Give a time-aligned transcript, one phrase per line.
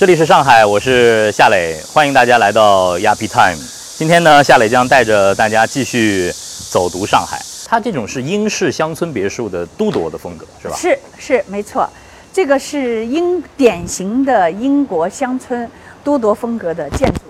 [0.00, 3.62] 这里是上海，我是夏磊，欢迎大家来到 Yappy Time。
[3.98, 6.32] 今天呢，夏磊将带着大家继续
[6.70, 7.38] 走读上海。
[7.66, 10.74] 它这种是英式乡村别墅的都铎的风格，是吧？
[10.74, 11.86] 是是没错，
[12.32, 15.70] 这个是英典型的英国乡村
[16.02, 17.20] 都铎风格的建筑。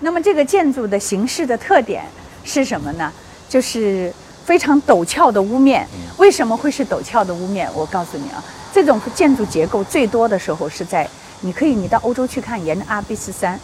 [0.00, 2.02] 那么这个建筑的形式的特点
[2.42, 3.12] 是什么呢？
[3.48, 4.12] 就是
[4.44, 5.86] 非常陡峭的屋面。
[6.16, 7.70] 为什么会是陡峭的屋面？
[7.72, 8.42] 我告诉你啊，
[8.74, 11.08] 这种建筑结构最多的时候是在。
[11.46, 13.58] 你可以，你到欧洲去看，沿着阿尔卑斯山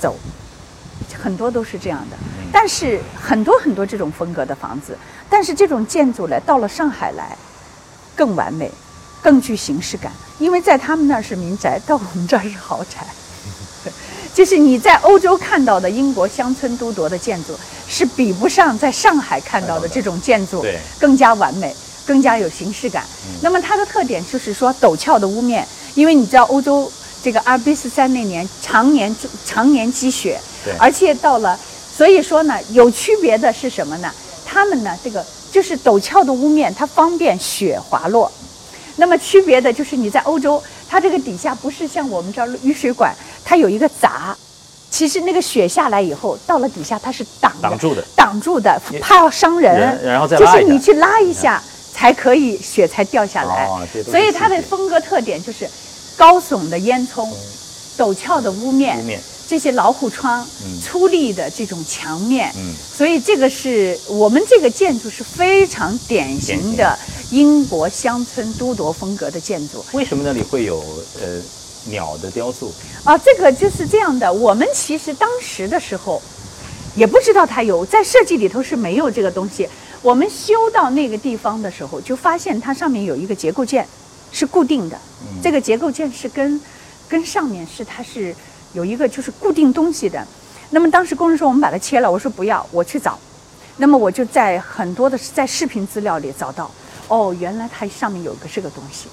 [0.00, 0.14] 走，
[1.20, 2.16] 很多都是这样的。
[2.52, 4.96] 但是很多很多这种风格的房子，
[5.28, 7.36] 但是这种建筑呢，到了上海来
[8.14, 8.70] 更完美，
[9.20, 10.12] 更具形式感。
[10.38, 13.04] 因为在他们那儿是民宅，到我们这儿是豪宅。
[14.32, 20.64] 就是你在欧洲看到的英国乡村都铎的建筑，是比不上在上海看到的这种建筑
[21.00, 21.74] 更加完美，
[22.06, 23.04] 更加有形式感。
[23.42, 26.88] 那么它的特点就是说陡峭的屋面，因为你知道欧洲。
[27.26, 29.12] 这个阿尔卑斯山那年常年
[29.44, 30.40] 常年积雪，
[30.78, 31.58] 而且到了，
[31.92, 34.08] 所以说呢，有区别的是什么呢？
[34.46, 38.30] 他们呢，这个就是陡峭的屋面，它方便雪滑落。
[38.94, 43.12] 那么区别的就是你在欧洲，它这个底下不是像我们这儿雨水管，
[43.44, 44.36] 它有一个闸。
[44.88, 50.00] 其实那个雪下来以后，到了底下它是挡挡住的，挡住的，怕伤人。
[50.04, 51.60] 然后再就是你去拉一下，
[51.92, 53.68] 才可以雪才掉下来。
[54.08, 55.68] 所以它的风格特点就是。
[56.16, 57.28] 高耸的烟囱，
[57.98, 59.04] 陡峭的屋面，
[59.46, 60.46] 这些老虎窗，
[60.82, 62.50] 粗粝的这种墙面，
[62.96, 66.98] 所以这个是我们这个建筑是非常典型的
[67.30, 69.84] 英国乡村都铎风格的建筑。
[69.92, 70.82] 为什么那里会有
[71.20, 71.40] 呃
[71.90, 72.72] 鸟的雕塑？
[73.04, 74.32] 啊，这个就是这样的。
[74.32, 76.20] 我们其实当时的时候
[76.94, 79.68] 也不知道它有，在设计里头是没有这个东西。
[80.00, 83.86] 我们修到那个地方的时候，就发现它上面有一个结构件。
[84.32, 85.00] 是固定的，
[85.42, 86.60] 这个结构件是跟
[87.08, 88.34] 跟上面是它是
[88.72, 90.26] 有一个就是固定东西的。
[90.70, 93.18] 那么当时工人说我们把它切了，我说不要，我去找。
[93.76, 96.70] 那么我就在很多的在视频资料里找到，
[97.08, 99.06] 哦，原来它上面有个这个东西，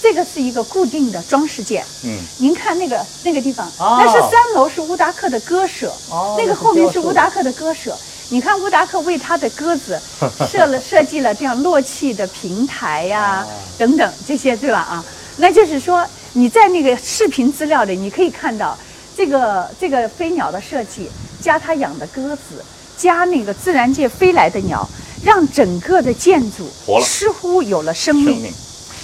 [0.00, 1.84] 这个是一个固定的装饰件。
[2.04, 7.96] 嗯，您看那个那个地方，那是三楼是乌达克的鸽舍，哦那个后面是乌达克的鸽舍。
[8.30, 10.00] 你看乌达克为他的鸽子
[10.50, 13.46] 设了设计了这样落气的平台呀，
[13.76, 15.04] 等等这些对吧啊？
[15.36, 18.76] 那就是说你在那个视频资料里，你可以看到
[19.16, 21.08] 这个这个飞鸟的设计，
[21.40, 22.64] 加它养的鸽子，
[22.96, 24.88] 加那个自然界飞来的鸟，
[25.24, 26.68] 让整个的建筑
[27.02, 28.52] 似乎有了生命，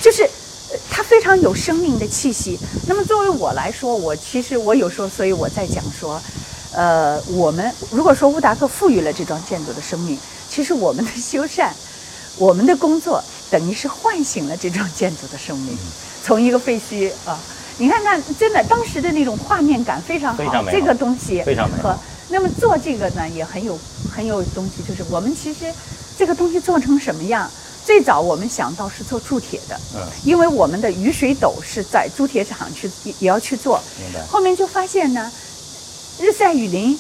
[0.00, 0.28] 就是
[0.90, 2.58] 它非常有生命的气息。
[2.86, 6.20] 那么作为我来说，我其实我有时候，所以我在讲说。
[6.72, 10.16] 呃，我们如果说乌达克赋予了这幢建筑的生命，
[10.48, 11.68] 其实我们的修缮，
[12.36, 13.20] 我们的工作
[13.50, 15.76] 等于是唤醒了这幢建筑的生命，
[16.22, 17.38] 从一个废墟啊，
[17.78, 21.76] 你看看，真的当时的那种画面感非常好，这个东西非常美。
[22.28, 23.78] 那么做这个呢也很有
[24.14, 25.72] 很有东西，就是我们其实
[26.16, 27.50] 这个东西做成什么样？
[27.84, 34.24] 最早我们想到是做铸铁的，嗯，因为我们的雨水斗是在铸铁厂去也要去做，明白。
[34.26, 35.30] 后面就发现呢。
[36.22, 36.98] 日晒雨淋，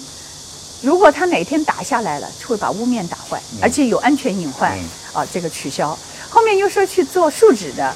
[0.80, 4.72] 如果它哪天打下来了，会把屋面打坏，而且有安全隐患。
[5.12, 5.94] 啊，这个取消。
[6.30, 7.94] 后面又说去做树脂的，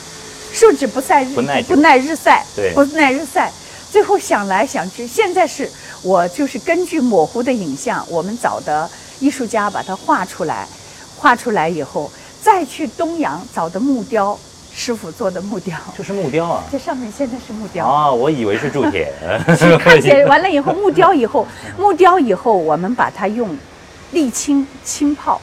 [0.55, 2.45] 树脂不晒日，不耐日晒，
[2.75, 3.51] 不耐日晒。
[3.91, 5.69] 最后想来想去，现在是
[6.01, 8.89] 我就是根据模糊的影像，我们找的
[9.19, 10.67] 艺术家把它画出来，
[11.17, 12.09] 画出来以后，
[12.41, 14.39] 再去东阳找的木雕。
[14.77, 16.65] 师傅做的木雕，这是木雕啊！
[16.71, 18.11] 这上面现在是木雕啊！
[18.11, 19.13] 我以为是铸铁。
[19.79, 21.47] 看见完了以后，木雕以后，
[21.79, 23.57] 木雕以后，我们把它用
[24.13, 25.41] 沥青浸泡。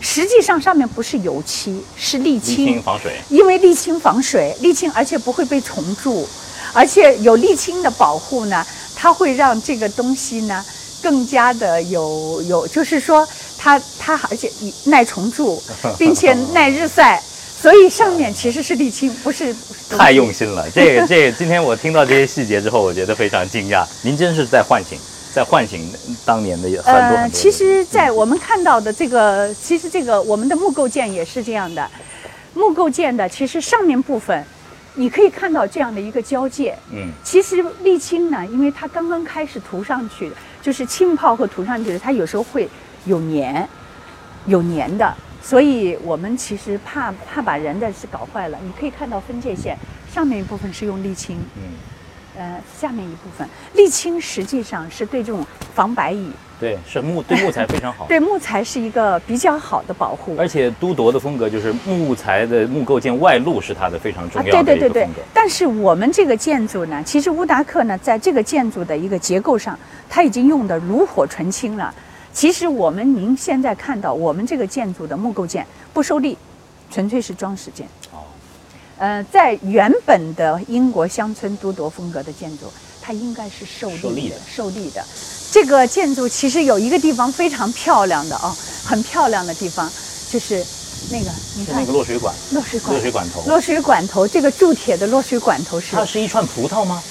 [0.00, 3.12] 实际上上面不是油漆，是沥青防水。
[3.28, 6.28] 因为沥青防水，沥青而且不会被虫蛀，
[6.72, 10.64] 而且有沥青的保护呢，它会让这个东西呢
[11.02, 13.26] 更加的有有，就是说
[13.58, 14.50] 它它而且
[14.84, 15.62] 耐虫蛀，
[15.98, 17.22] 并且耐日晒。
[17.58, 19.56] 所以上面其实是沥青，不是
[19.88, 20.70] 太用心了。
[20.70, 23.84] 这个这个，今天我听到这些细节之后，我觉得非常惊讶。
[24.02, 24.98] 您真是在唤醒，
[25.36, 25.86] 在唤醒
[26.24, 27.28] 当年的很多很多。
[27.28, 31.86] 其实，在我们看到的这个，其实这个我们的木构件也是这样的。
[32.54, 34.42] 木构件的其实上面部分，
[34.94, 36.74] 你可以看到这样的一个交界。
[36.90, 37.10] 嗯。
[37.22, 42.66] 其实沥青呢，因为它刚刚开始涂上去，就是浸泡和涂上去的，它有时候会
[43.04, 43.68] 有粘，
[44.46, 45.14] 有粘的。
[45.42, 48.56] 所以我们其实怕怕把人的是搞坏了。
[48.64, 49.76] 你可以看到分界线
[50.10, 51.76] 上面一部分是用沥青，嗯，
[52.36, 55.44] 呃，下面一部分沥青实际上是对这种
[55.74, 56.30] 防白蚁，
[56.60, 58.06] 对，是木对木材非常好。
[58.08, 60.34] 对木材是一个比较好的保护。
[60.38, 65.20] 而且都铎的风格就是木材的木构件外露是它的非常重要的啊，对对对对一个风格。。
[65.32, 69.78] 但是我们这个建筑呢，其实乌达克呢，在这个建筑的一个结构上，
[70.08, 71.94] 它已经用的炉火纯青了。
[72.32, 76.36] 其实我们您现在看到我们这个建筑的木构件不收力，
[76.90, 77.86] 纯粹是装饰件。
[78.96, 82.64] 哦，呃，在原本的英国乡村都铎风格的建筑，
[83.00, 85.04] 它应该是受力的，受力的。
[85.52, 88.54] 这个建筑其实有一个地方非常漂亮的啊、
[88.84, 89.90] 很漂亮的地方，
[90.30, 90.64] 就是
[91.10, 93.42] 那个你看是那个落水管，落水管落水管头。
[93.46, 97.02] 落水管头，这个铸铁的落水管头是它是一串葡萄吗？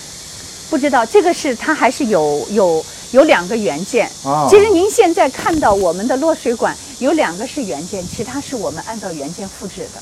[0.69, 4.09] 不知道这个是它还是有有有两个原件。
[4.23, 10.01] 哦其实您现在看到我们的落水管有两个是原件，其他是我们按照原件复制的，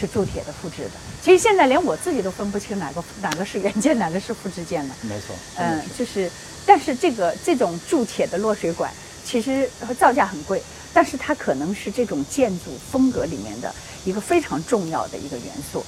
[0.00, 0.92] 是铸铁的复制的。
[1.22, 4.94] 其实现在连我自己都分不清哪个哪个是原件，哪个是复制件了。
[5.02, 5.36] 没错。
[5.56, 6.30] 嗯，就是，
[6.64, 8.90] 但是这个这种铸铁的落水管
[9.22, 9.68] 其实
[9.98, 10.62] 造价很贵，
[10.94, 13.74] 但是它可能是这种建筑风格里面的
[14.06, 15.84] 一个非常重要的一个元素。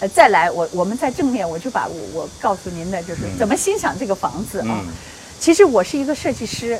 [0.00, 4.80] 呃，再来，我我们在正面我就把我我告诉您的就是怎么欣赏这个房子啊。
[4.86, 4.92] 嗯
[5.40, 6.78] 其实我是一个设计师，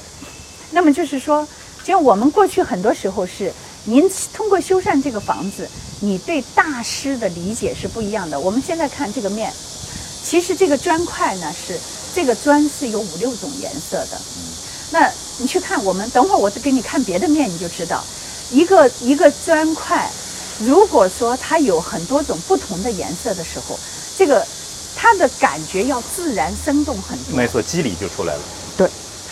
[0.70, 1.48] 那么就是说，
[1.80, 3.50] 其实我们过去很多时候是
[3.84, 5.68] 您通过修缮这个房子，
[6.00, 8.38] 你对大师的理解是不一样的。
[8.38, 9.52] 我们现在看这个面，
[10.22, 11.78] 其实这个砖块呢是
[12.14, 14.20] 这个砖是有五六种颜色的。
[14.90, 18.04] 那你去看我们，等会儿我再给你看别的面，你就知道，
[18.50, 20.10] 一个一个砖块，
[20.58, 23.78] 如果说它有很多种不同的颜色的时候，
[24.16, 24.46] 这个
[24.94, 27.36] 它的感觉要自然生动很多。
[27.36, 28.42] 没错，肌理就出来了。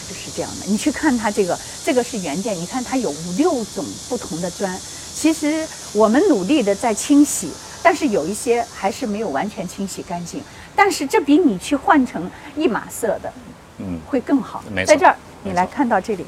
[0.09, 0.67] 就是这样的。
[0.67, 4.75] 你去看它这个，这个是原件，你看它有五六种不同的砖。
[5.15, 7.51] 其实我们努力的在清洗，
[7.83, 10.41] 但是有一些还是没有完全清洗干净。
[10.75, 13.33] 但是这比你去换成一码色的
[13.79, 16.25] 嗯，会更好在这儿，你来看到这里，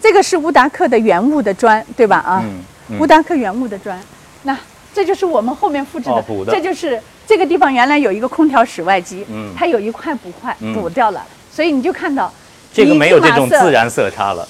[0.00, 2.16] 这个是乌达克的原物的砖，对吧？
[2.18, 4.00] 啊，嗯嗯乌达克原物的砖，
[4.42, 4.58] 那
[4.92, 11.24] 这就是我们后面复制的，哦的这就是这个地方原来有一个空调室外机，嗯它有一块补块嗯补掉了，
[11.54, 12.32] 所以你就看到
[12.74, 14.48] 这个没有这种自，然色差了，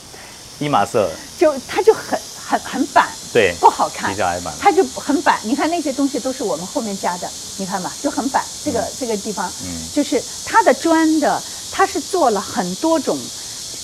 [0.58, 4.16] 一码色，就它就很很很板，对，不好看比。
[4.16, 4.50] 较矮板。
[4.58, 7.28] 它就很板，你看那些东西都是我们后面加的，
[7.58, 8.42] 你看吧，就很板。
[8.64, 11.38] 这个、这个地方，嗯就是它的砖的，
[11.70, 13.18] 它是做了很多种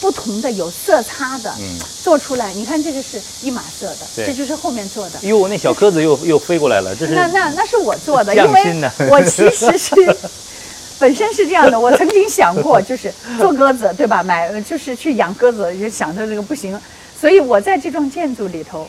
[0.01, 2.53] 不同的有色差的，嗯做出来。
[2.53, 5.19] 你看这个是一码色的，对这就是后面做的。
[5.23, 9.95] 哟，那小鸽子又又飞过来了，这是那那那是我做的，因为我其实是
[10.99, 14.23] 本身是这样的，我曾经想过就是做鸽子，对吧？
[14.23, 16.79] 买就是去养鸽子，也想着这个不行，
[17.21, 18.89] 所以我在这幢建筑里头，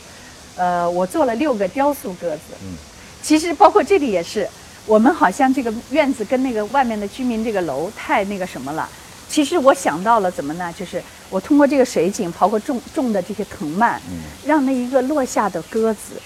[0.56, 2.54] 呃，我做了六个雕塑鸽子。
[2.62, 2.76] 嗯，
[3.22, 4.48] 其实包括这里也是，
[4.86, 8.88] 我们好像这个院子跟那个外面的居民这个楼太那个什么了。
[9.30, 10.72] 其实我想到了怎么呢？
[10.78, 16.20] 就是我通过这个水井，包括种种的这些藤蔓，嗯让那一个落下的鸽子，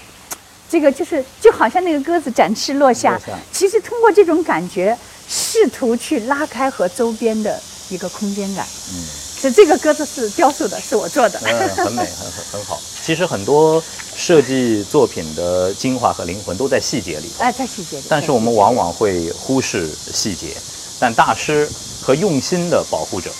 [0.70, 4.96] 这个就是就好像那个鸽子展翅落下落下，其实通过这种感觉，
[5.28, 8.64] 试图去拉开和周边的一个空间感。
[8.64, 9.04] 嗯
[9.42, 11.40] 是这个鸽子是雕塑的，是我做的。
[11.44, 12.80] 嗯，很美，很很很好。
[13.04, 13.82] 其实很多
[14.14, 18.04] 设计作品的精华和灵魂都在细节里，哎，在细节里。
[18.08, 20.56] 但是我们往往会忽视细节，
[21.00, 21.68] 但大师
[22.02, 23.30] 和用心的保护者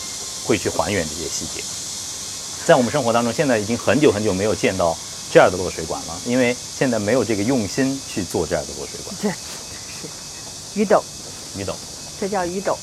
[0.46, 1.62] 会去还原这些细节。
[2.64, 4.96] 在我们生活当中，现在已经很久很久没有见到
[5.32, 9.16] 这样的落水管了，因为现在没有这个用心去做这样的落水管。
[9.20, 10.08] 对是
[10.80, 11.02] 鱼斗，
[11.58, 11.74] 鱼斗？
[12.20, 12.78] 这叫鱼斗。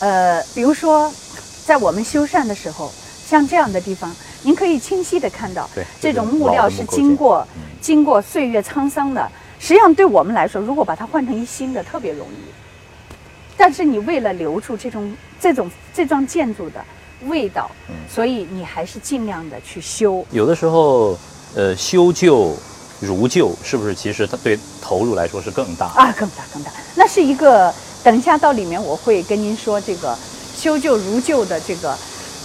[0.00, 1.12] 呃，比如说，
[1.64, 2.92] 在我们修缮的时候，
[3.28, 9.30] 像这样的地方，您可以清晰的看到，对这种木料是经过嗯经过岁月沧桑的。
[9.60, 12.63] 实际上，对我们来说，如果把它换成一新的，特别容易。
[13.56, 16.84] 但是你为了留住这种这种这幢建筑的
[17.26, 20.24] 味道，嗯所以你还是尽量的去修。
[20.30, 21.18] 有的时候，
[21.54, 22.56] 呃，修旧
[23.00, 25.86] 如旧，是不是其实它对投入来说是更大？
[25.86, 26.70] 啊，更大更大。
[26.94, 30.16] 那是一个，等一下到里面我会跟您说这个
[30.56, 31.96] 修旧如旧的这个，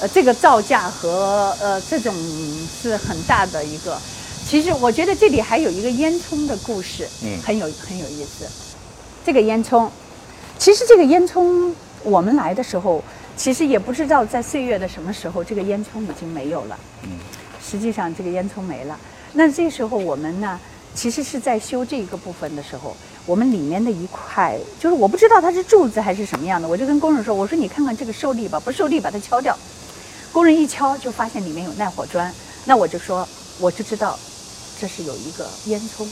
[0.01, 2.13] 呃，这个造价和呃这种
[2.81, 3.97] 是很大的一个。
[4.45, 8.45] 其实我觉得这里还有一个烟囱的故事，嗯很有很有意思。
[9.23, 9.87] 这个烟囱，
[10.59, 11.71] 其实这个烟囱
[12.03, 13.01] 我们来的时候，
[13.37, 16.77] 其实也不知道在岁月的什么时候，这个烟囱已经没有了。
[17.03, 17.11] 嗯，
[17.65, 18.99] 实际上这个烟囱没了。
[19.31, 20.59] 那这时候我们呢，
[20.93, 22.93] 其实是在修这一个部分的时候，
[23.25, 29.57] 我们里面的一块，就是我不知道它是柱子还是什么样的，我就跟工人说，我说你看看这个受力吧，不受力把它敲掉。
[30.33, 32.31] 工人一敲就发现里面有耐火砖，
[32.65, 33.25] 那我就说
[33.59, 34.19] 我就知道
[34.79, 36.05] 这是有一个烟囱。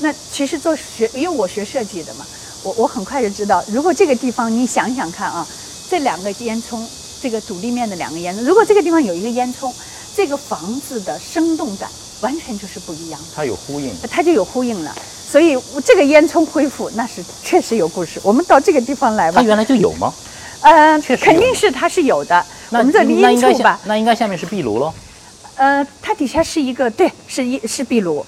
[0.00, 2.26] 那其实做学，因为我学设计的嘛，
[2.64, 5.46] 我我很快就知道，如果这个地方你想想看啊，
[5.88, 6.82] 这两个烟囱，
[7.22, 9.70] 这个主立面的两个烟囱，如果这个地方有一个烟囱，
[10.16, 11.88] 这个房子的生动感
[12.22, 13.92] 完全就是不一样的，它有呼应。
[14.10, 14.96] 它就有呼应了。
[15.30, 18.20] 所以这个烟囱恢复那是确实有故事。
[18.22, 19.46] 我们到这个地方来吧它。
[19.46, 20.12] 原来就有吗？
[20.62, 22.44] 呃，确实肯定是它是有的。
[22.70, 24.92] 我们这离那应该下阴处吧，那应该下面是壁炉喽。
[25.56, 28.24] 呃，它底下是一个对，是一是壁炉。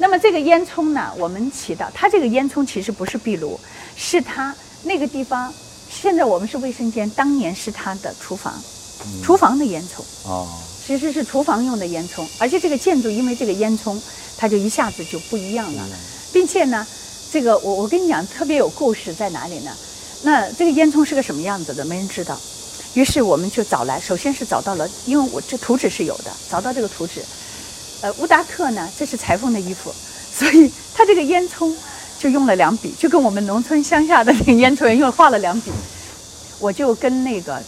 [0.00, 3.60] 那么这个烟囱呢，我们提到它这个烟囱其实不是壁炉，
[3.94, 5.52] 是它那个地方。
[5.90, 8.54] 现在我们是卫生间，当年是它的厨房，
[9.22, 10.00] 厨房的烟囱。
[10.26, 10.48] 哦，
[10.86, 14.00] 其实是厨房用的烟囱，而且这个建筑因为这个烟囱，
[14.38, 15.86] 它就一下子就不一样了，
[16.32, 16.86] 并且呢，
[17.30, 19.70] 这个我我跟你讲特别有故事在哪里呢？
[20.22, 22.40] 那这个烟囱是个什么样子的，没人知道。
[22.94, 27.22] 于是我们就找来，首先是找到了，因为我这图纸是有的，找到这个图纸。
[28.02, 29.92] 呃，乌达克呢，这是裁缝的衣服，
[30.32, 31.74] 所以他这个烟囱
[32.18, 35.70] 就用了两笔，就跟我们农村乡下的那个烟囱用画了两笔。
[36.58, 37.62] 我就跟那个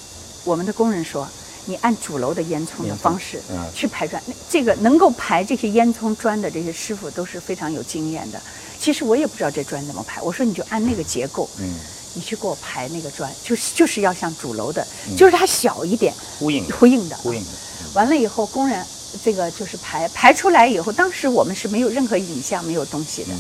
[0.45, 1.29] 我们的工人说，
[1.67, 4.23] 你按主楼的烟囱的方式嗯去排砖。
[4.27, 8.41] 那这个能够排这些烟囱砖的这些师傅都是非常有经验的。
[8.79, 11.75] 其实我也不知道这砖怎么排，我说你就按那个结构，嗯，
[12.15, 14.87] 你去给我排那个砖，就是就是要像主楼的，
[15.17, 17.51] 就是它小一点，呼应呼应的，呼应的。
[17.95, 18.85] 完了以后，工人
[19.25, 23.31] 这个就是排排出来以后，当时我们是没有任何影像、没有东西的。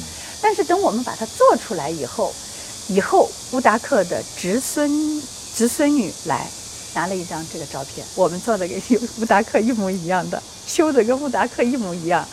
[0.40, 2.34] 但是等我们把它做出来以后，
[2.88, 5.22] 以后乌达克的侄孙
[5.54, 6.46] 侄孙女来
[6.94, 8.82] 拿了一张这个照片，我们做的跟
[9.20, 12.26] 乌达克一模一样的，修的跟乌达克一模一样。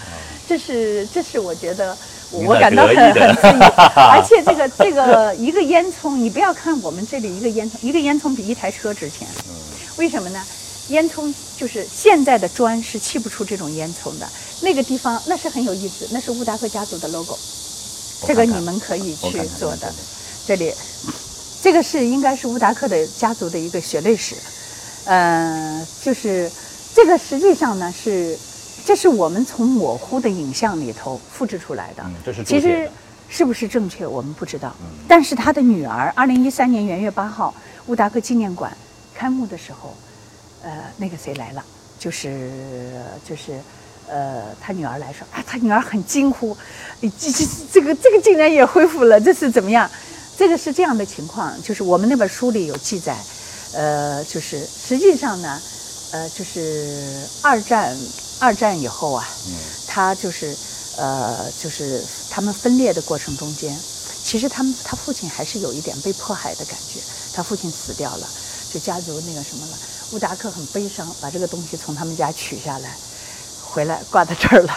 [0.47, 1.95] 这是这是我觉得
[2.31, 3.61] 我感到很很自意，
[3.95, 9.27] 而且这个这个一个烟囱，你不要看我们这里一个烟囱，一个烟囱比一台车值钱。
[9.97, 10.43] 为什么呢？
[10.89, 14.27] 烟囱就是现在的砖是砌不出这种烟囱的，
[14.61, 17.37] 那个地方那是很有意思，那是乌达克家族的 logo，
[18.27, 19.93] 这个你们可以去做的。
[20.47, 20.73] 这里，
[21.61, 24.35] 这个是应该是乌达克的家族的一个血泪史，
[25.05, 26.51] 呃，就是
[26.95, 28.35] 这个实际上呢是，
[28.83, 32.01] 这是我们从模糊的影像里头复制出来的。
[32.03, 32.89] 嗯这是其实
[33.29, 34.75] 是不是正确我们不知道，
[35.07, 37.53] 但是他的女儿，二零一三年元月八号，
[37.85, 38.75] 乌达克纪念馆
[39.13, 39.95] 开幕的时候，
[40.63, 41.63] 呃，那个谁来了，
[41.97, 42.49] 就是
[43.27, 43.59] 就是。
[44.11, 46.57] 呃，他女儿来说，啊，他女儿很惊呼，
[46.99, 49.87] 这这这个这个竟然也恢复了，这是怎么样？
[50.35, 53.15] 这个是这样的情况，就是我们那本书里有记载，
[53.73, 55.61] 呃，就是实际上呢，
[56.09, 57.95] 呃，就是二战
[58.39, 59.29] 二战以后啊，
[59.85, 60.57] 他就是
[60.97, 63.77] 呃，就是他们分裂的过程中间，
[64.23, 66.99] 其实他们他父亲还是有一点被迫害的感觉，
[67.31, 68.27] 他父亲死掉了，
[68.73, 69.77] 就家族那个什么了，
[70.11, 72.89] 乌达克很悲伤，把这个东西从他们家取下来，
[73.63, 74.73] 回来挂在这儿了。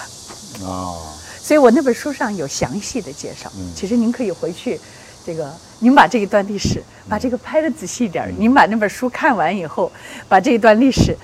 [0.63, 0.99] 哦，
[1.43, 3.51] 所以我那本书上有详细的介绍。
[3.75, 4.79] 其实您可以回去，
[5.25, 8.33] 这个您把这一段历史，把这个拍的仔细一点儿。
[8.39, 9.91] 您把那本书看完以后，
[10.29, 11.17] 把这一段历史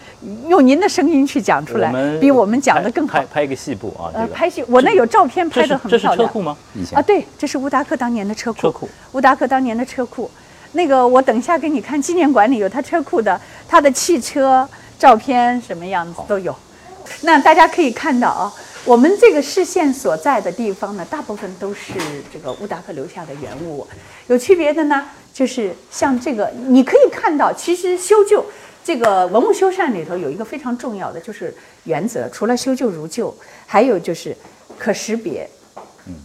[0.48, 3.26] 用您的声音去讲出来，比我们讲的更好拍。
[3.26, 6.16] 拍一个细部啊，这呃，拍戏，我那有照片拍的很漂亮。
[6.16, 6.56] 这是车库吗？
[6.74, 8.60] 以前啊，对，这是乌达克当年的车库。
[8.62, 8.88] 车库。
[9.12, 10.30] 乌达克当年的车库，
[10.72, 16.54] 那个我等一下给你看纪念馆里有他车库的他的汽车照片，什么样子都有。
[17.22, 18.52] 那大家可以看到啊，
[18.84, 21.92] 我们这个视线所在的地方呢，大部分都是
[22.32, 23.86] 这个乌达克留下的原物。
[24.26, 28.44] 有区别的呢，就是像这个，你可以看到，其实修旧
[28.84, 33.34] 这个文物修缮里头有一个非常重要的就是原则，除了修旧如旧，
[33.66, 34.36] 还有就是
[34.78, 35.48] 可识别、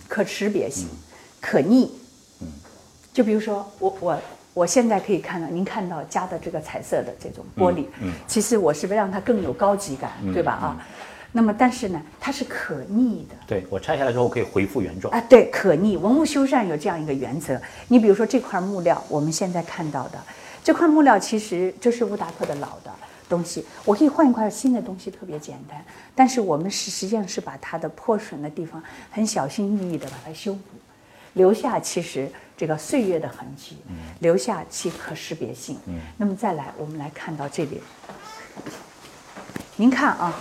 [0.10, 0.90] 可识别性、
[1.40, 2.03] 可逆。
[3.14, 4.20] 就比如说我我
[4.54, 7.86] 我现在可以看到您看到加的这个彩色的这种玻璃，
[8.28, 10.86] 其实我是为让它更有高级感，对吧啊？
[11.32, 13.36] 那么但是呢，它是可逆的。
[13.48, 15.12] 对我拆下来之后可以恢复原状。
[15.12, 17.60] 啊，对，可逆文物修缮有这样一个原则。
[17.88, 20.20] 你比如说这块木料，我们现在看到的
[20.64, 22.92] 这块木料，其实这是乌达克的老的
[23.28, 25.84] 东西，我可以换一块新的东西，特别简单。
[26.14, 30.60] 但是我们是实际上是把它的破损的地方很小心翼翼地把它修补，
[31.34, 33.78] 留下其实这个岁月的痕迹，
[34.20, 35.78] 留下其可识别性。
[36.18, 37.82] 那么再来，我们来看到这里，
[39.76, 40.40] 您看啊，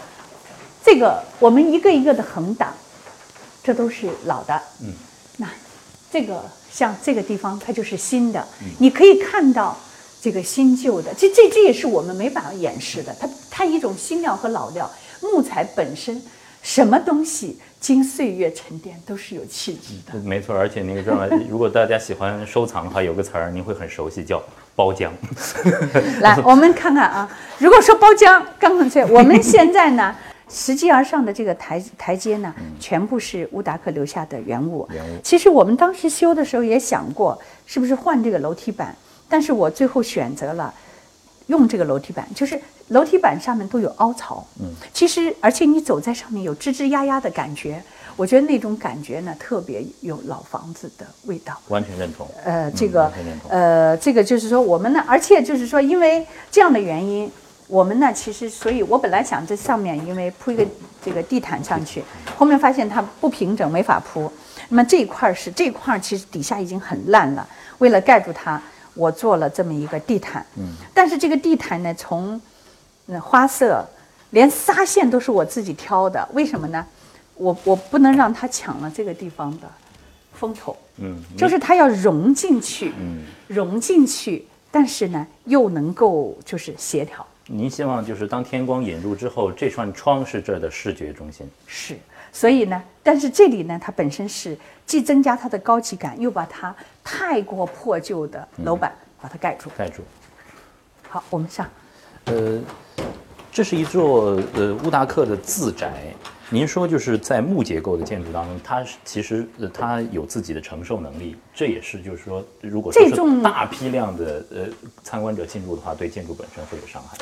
[0.84, 2.72] 这个我们一个一个的横档。
[3.64, 4.92] 这都是老的，嗯，
[5.36, 5.48] 那
[6.10, 6.42] 这个
[6.72, 8.44] 像这个地方它就是新的，
[8.80, 9.78] 你可以看到
[10.20, 13.14] 这个新旧的，这这这也是我们没办法掩饰的。
[13.20, 14.90] 它它一种新料和老料，
[15.20, 16.20] 木材本身
[16.62, 20.18] 什么东西经岁月沉淀都是有气质的。
[20.20, 21.26] 没错，而且那个知道吗？
[21.50, 24.40] 如果大家喜欢收藏的话，有个词儿您会很熟悉，叫
[24.76, 25.10] 包浆。
[26.22, 27.28] 来，我们看看啊，
[27.58, 30.14] 如果说包浆，刚刚这我们现在呢，
[30.48, 34.88] 拾级而上的这个台台阶呢，全部是乌达克留下的原物。
[34.92, 38.94] 原物其实我们当时修的时候也想过，是不是换这个楼梯板，
[39.28, 40.72] 但是我最后选择了
[41.52, 44.42] 用这个楼梯板，就是楼梯板上面都有凹槽。
[44.58, 47.82] 嗯，其实而且你走在上面有吱吱呀呀的感觉，
[48.16, 51.60] 我觉得那种感觉呢，特别有老房子的味道。
[51.68, 52.26] 完全认同。
[52.42, 53.12] 呃，这个
[53.50, 57.30] 呃，这个就是说我们呢，而且就是说，因为这样的原因，
[57.68, 60.66] 我们呢，其实，所以我本来想这上面因为铺一个
[61.04, 62.02] 这个地毯上去，
[62.34, 64.32] 后面发现它不平整，没法铺。
[64.70, 68.60] 那么这一块儿是这一块儿其实底下已经很烂了，为了盖住它，
[68.94, 70.44] 我做了这么一个地毯。
[70.56, 72.40] 嗯，但是这个地毯呢，从
[73.06, 73.84] 嗯花色，
[74.30, 76.86] 连纱线都是我自己挑的，为什么呢？
[77.34, 79.70] 我我不能让它抢了这个地方的
[80.32, 80.76] 风头。
[80.98, 91.50] 嗯，就是它要融进去，嗯融进去，但是呢又能够就是协调，您希望就是当天光引入之后，这扇窗是这儿的视觉中心。
[91.66, 91.96] 是，
[92.32, 96.74] 所以呢，但是这里呢，它本身是既增加它的高级感，又把它
[97.04, 99.70] 太过破旧的楼板把它盖住。
[99.76, 100.02] 盖住。
[101.08, 101.68] 好，我们上，
[102.24, 102.58] 呃，
[103.52, 105.92] 这是一座呃乌达克的自宅。
[106.48, 114.66] 您说就是在木结构的建筑当中，它其实呃它有自己的承受能力，这也是就是说，如果这种大批量的呃
[115.02, 117.16] 参观者进入的话，对建筑本身会有伤害。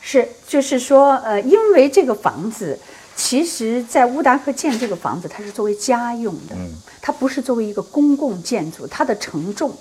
[0.00, 2.78] 是，就是说，呃，因为这个房子，
[3.20, 6.56] 其实在乌达克建这个房子，它是作为家用的，
[7.02, 9.76] 它不是作为一个公共建筑，它的承重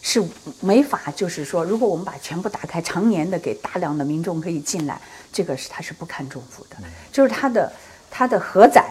[0.00, 0.24] 是
[0.60, 4.98] 没法，就是说，如果我们把全部打开，常年的给大量的民众可以进来，
[5.30, 6.76] 这个是它是不堪重负的，
[7.12, 7.70] 就是它的
[8.10, 8.86] 它的荷载。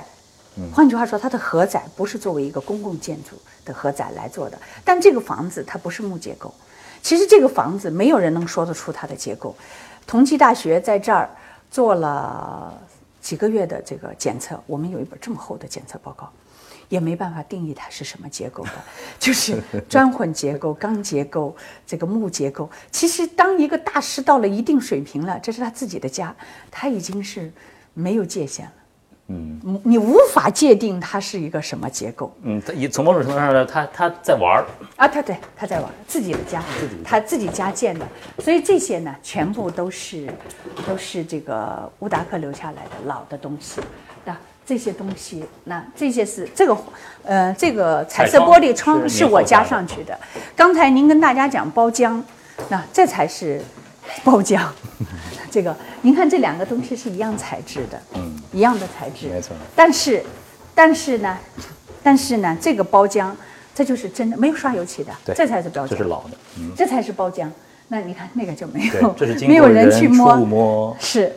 [0.72, 3.32] 换句话说，它的荷载不是作为一个公共建筑
[3.66, 6.54] 的荷载来做的，但这个房子它不是木结构。
[7.02, 9.56] 其实这个房子没有人能说得出它的结构。
[10.06, 11.30] 同济大学在这儿
[11.70, 12.80] 做了
[13.28, 16.32] 几个月的这个检测，我们有一本这么厚的检测报告，
[16.88, 18.72] 也没办法定义它是什么结构的，
[19.20, 21.54] 就是砖混结构、钢结构、
[21.86, 22.70] 这个木结构。
[22.90, 26.34] 其实，当一个大师到了一定水平了，这是他自己的家，
[26.72, 27.52] 他已经是
[27.94, 28.72] 没有界限了。
[29.30, 34.66] 嗯你你无法界定它是一个什么结构嗯，它也从某种程度上呢，它它在玩儿。
[34.96, 35.08] 啊？
[35.08, 36.64] 它对它在玩自己的家，
[37.04, 38.08] 它自己家建的，
[38.40, 40.28] 所以这些呢，全部都是
[40.88, 43.82] 都是这个乌达克留下来的老的东西。
[44.24, 44.36] 那
[44.66, 46.78] 这些东西，那这些是这个
[47.24, 50.18] 呃这个彩色玻璃窗是是我加上去的。
[50.56, 52.22] 刚才您跟大家讲包浆，
[52.70, 53.62] 那这才是
[54.24, 54.68] 包浆。
[55.50, 60.24] 这个您看这两个东西是一样材质的，嗯，一样的材质，没错但是，
[60.76, 61.38] 但是呢，
[62.04, 63.32] 但是呢，这个包浆，
[63.74, 66.32] 这就是真的没有刷油漆的，对这才是包浆，这是老的。
[66.60, 67.48] 嗯，这才是包浆。
[67.88, 70.98] 那你看那个就没有，，这是经没有人去摸，触摸。
[71.00, 71.34] 是。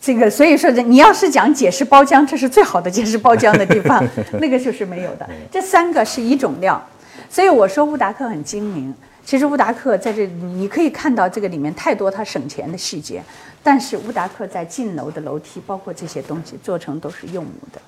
[0.00, 4.04] 这个，所以说这你要是讲解释包浆，这是最好的解释包浆的地方，
[4.40, 5.28] 那个就是没有的。
[5.48, 6.82] 这三个是一种料，
[7.30, 8.92] 所以我说乌达克很精明。
[9.24, 13.22] 其实乌达克在这，你可以看到这个里面太多他省钱的细节，
[13.62, 17.80] 但是乌达克在进楼的楼梯，包括这些东西做成都是柚木的。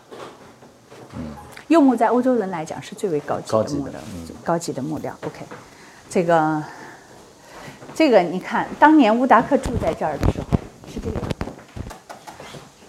[1.69, 5.17] 柚木在欧洲人来讲是最为高级高级的的木料，高级的木料。
[5.25, 5.41] OK，
[6.09, 6.63] 这个
[7.95, 10.47] 这个你看，当年乌达克住在这儿的时候
[10.87, 11.47] 是这个样子。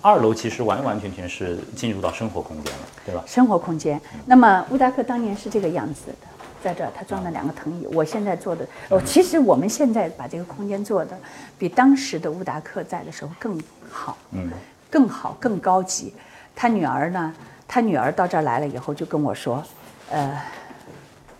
[0.01, 3.23] 二楼其实完完全全是进入到生活空间了，对吧？
[3.25, 3.99] 生活空间。
[4.25, 6.27] 那么乌达克当年是这个样子的，
[6.65, 7.85] 在这儿他装了两个藤椅。
[7.93, 11.15] 我现在做的，哦，其实我们现在把这个空间做的
[11.59, 14.49] 比当时的乌达克在的时候更好，嗯，
[14.89, 16.11] 更好，更高级。
[16.55, 17.31] 他女儿呢，
[17.67, 19.63] 他女儿到这儿来了以后就跟我说，
[20.09, 20.41] 呃，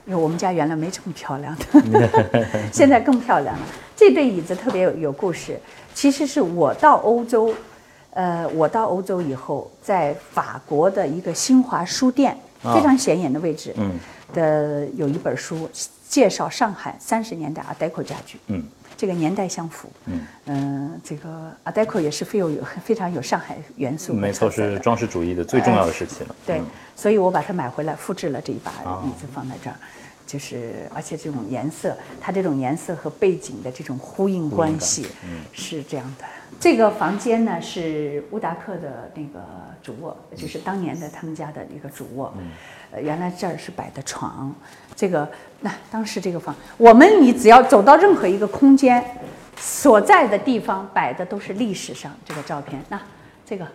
[0.05, 3.65] 因为我们家原来没这么漂亮的， 现在更漂亮了。
[3.95, 5.59] 这对椅子特别有有故事，
[5.95, 7.51] 其实是我到欧洲。
[8.11, 12.31] 呃，我到欧洲以后，在法国的一个新华书店，
[12.63, 13.91] 啊非常显眼的位置，嗯
[14.33, 15.69] 的有一本书
[16.07, 18.63] 介绍上海三十年代 Art Deco 家具，嗯。
[18.97, 20.21] 这个年代相符，嗯。
[20.45, 26.35] 嗯、这个 Art Deco 也是非有有非常有上海元素和没错，是装饰主义的最重要的时期了。
[26.45, 29.03] 对嗯，所以我把它买回来，复制了这一把啊。
[29.05, 29.75] 椅子放在这儿，
[30.25, 35.41] 就是而且这种颜色，它这种颜色和背景的这种呼应关系嗯。
[35.51, 36.25] 是这样的。
[36.59, 39.43] 这个房间呢是乌达克的那个
[39.83, 42.33] 主卧，就是当年的他们家的一个主卧。
[42.37, 42.51] 嗯
[42.91, 44.53] 呃，原来这儿是摆的床，
[44.95, 45.27] 这个
[45.59, 49.03] 那当时这个房，我们你只要走到任何一个空间
[49.57, 52.81] 所在的地方，摆的都是历史上这个照片。
[52.87, 53.01] 那
[53.45, 53.67] 这个，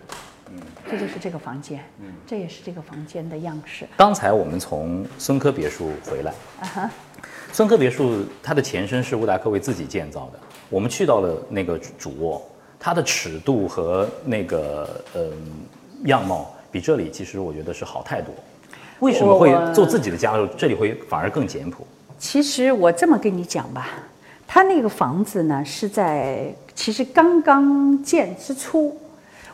[0.89, 1.83] 这就是这个房间，
[2.25, 3.85] 这也是这个房间的样式。
[3.97, 6.91] 刚才我们从孙科别墅回来，啊哈，
[7.51, 10.39] 孙科别墅它的前身是乌达克为自己建造的。
[10.69, 12.41] 我们去到了那个主卧，
[12.83, 15.29] 它的尺度和那个呃
[16.05, 18.33] 样貌比这里其实我觉得是好太多。
[19.01, 21.85] 为什么会做自己的家的时候，这里会反而更简朴？
[22.17, 23.89] 其实我这么跟你讲吧，
[24.47, 28.97] 他那个房子呢是在其实刚刚建之初，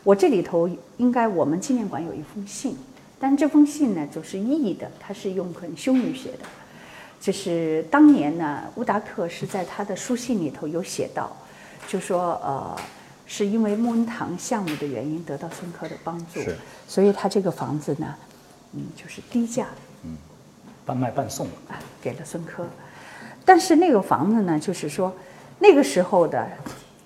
[0.04, 2.78] 我这里头应该我们纪念馆有一封信，
[3.20, 6.46] 但这封信呢就是译的，它是用很修女写的，
[7.20, 11.36] 就是当年呢乌达克是在他的书信里头有写到，
[11.88, 12.78] 就说呃
[13.28, 18.16] 是因为木恩堂项目的原因得到孙科的帮助是，所以他这个房子呢，
[18.74, 19.68] 嗯就是低价
[20.04, 20.18] 嗯
[20.86, 21.46] 半卖半送。
[21.68, 22.66] 啊，给了孙科。
[23.44, 25.14] 但是那个房子呢，就是说，
[25.60, 26.50] 那个时候的，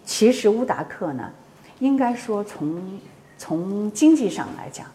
[0.05, 1.31] 其实乌达克呢，
[1.79, 2.99] 应该说从
[3.37, 4.85] 从经济上来讲，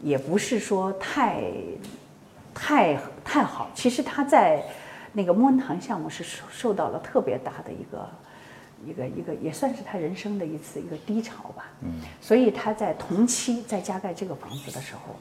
[0.00, 1.42] 也不是说太
[2.54, 3.68] 太太好。
[3.74, 4.64] 其实他在
[5.12, 8.08] 那个穆恩堂项目是受受到了特别大的一个
[8.86, 11.70] 一个一个，也算是他人生的一次一个低潮吧。
[11.82, 15.14] 嗯，所以他在同期在加盖这个房子的时候。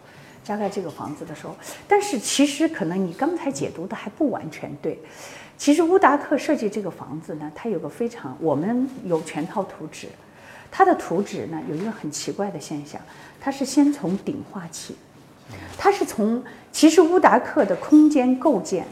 [0.44, 1.56] 加盖这个房子的时候，
[1.88, 5.00] 但是其实可能你刚才解读的还不完全对。
[5.56, 10.08] 其实乌达克设计这个房子呢，它有个非常，我们有全套图纸，
[10.72, 13.00] 它的图纸呢有一个很奇怪的现象，
[13.40, 14.96] 它是先从顶画起，
[15.78, 18.88] 它是从其实乌达克的空间构建，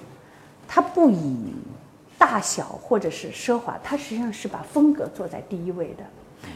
[0.67, 1.51] 它不以
[2.19, 6.03] 大小或者是奢华，它实际上是把风格做在第一位的。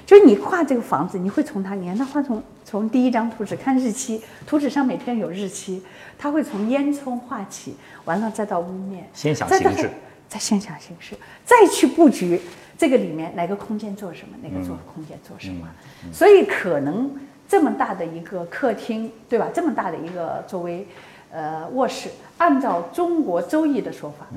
[0.06, 5.82] 就是你画这个房子，你会从它，你看它画从从第一张图纸看日期，图纸上每天有日期，
[6.17, 9.89] 它会从烟囱画起，完了再到屋面，先想形式，
[10.28, 12.39] 再先想形式，再去布局
[12.78, 15.67] 这个里面哪个空间做什么，哪个做空间做什么。
[16.12, 17.13] 所以可能
[17.47, 19.49] 这么大的一个客厅，对吧？
[19.54, 20.88] 这么大的一个作为
[21.32, 24.28] 呃卧室，按照中国周易的说法，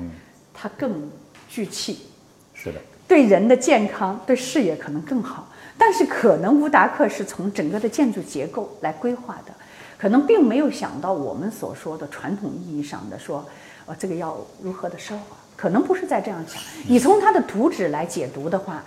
[0.59, 1.07] 它更
[1.47, 2.07] 聚气。
[2.55, 5.47] 是的，对人的健康、对视野可能更好。
[5.77, 9.53] 但是可能乌达克是从整个的建筑结构来规划的，
[9.95, 13.45] 可能并没有想到我们所说的传统意义上的说，
[13.85, 16.59] 呃，这个要如何的奢华，可能不是在这样想。
[16.87, 18.83] 你从它的图纸来解读的话，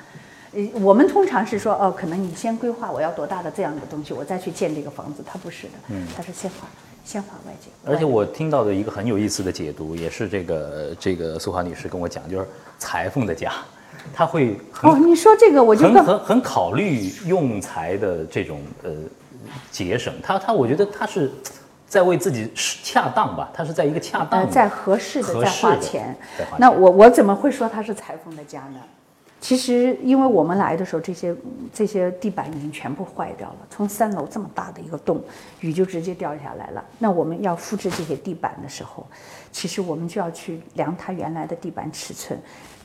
[0.52, 6.66] 呃，我们通常是说，哦，可能你先规划我要多大的这样的东西，我再去建这个房子，它不是的，它是先画
[7.10, 7.68] 先画外界。
[7.84, 12.46] 而且我听到的一个很有意思的解读，也是这个这个苏华女士跟我讲，就是
[12.78, 13.52] 裁缝的家，
[14.14, 18.90] 他会很哦，你说这个我就很更很很考虑用材的这种呃
[19.72, 21.32] 节省，他他我觉得他是
[21.88, 26.16] 在为自己是恰当吧，他是在一个恰当呃，在合适的在花钱。
[26.58, 28.78] 那我我怎么会说他是裁缝的家呢？
[29.40, 31.34] 其实因为我们来的时候，这些
[31.72, 35.22] 这些地板已经全部坏掉了，从三楼这么大的一个洞，
[35.60, 36.84] 雨就直接掉下来了。
[36.98, 39.06] 那我们要复制这些地板的时候，
[39.50, 42.38] 其实我们就要去量它原来的地板尺寸，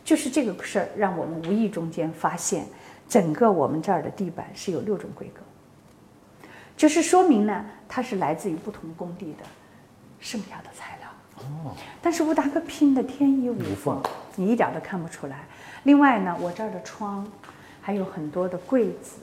[0.05, 2.65] 就是这个事儿让我们无意中间发现，
[3.09, 5.41] 整个我们这儿的地板是有六种规格。
[6.77, 9.43] 就是说明呢，它是来自于不同工地的
[10.21, 11.09] 剩下的材料。
[11.37, 14.01] 哦，但是乌达克拼的天衣无缝，
[14.35, 15.45] 你一点都看不出来。
[15.83, 17.25] 另外呢，我这儿的窗，
[17.81, 19.19] 还有很多的柜子，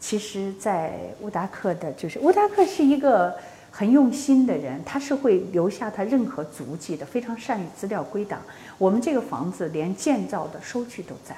[0.00, 3.36] 其实，在乌达克的，就是乌达克是一个
[3.70, 8.40] 很用心的人，他是会留下他任何足迹的，非常善于资料归档。
[8.78, 11.36] 我们这个房子连建造的收据都在，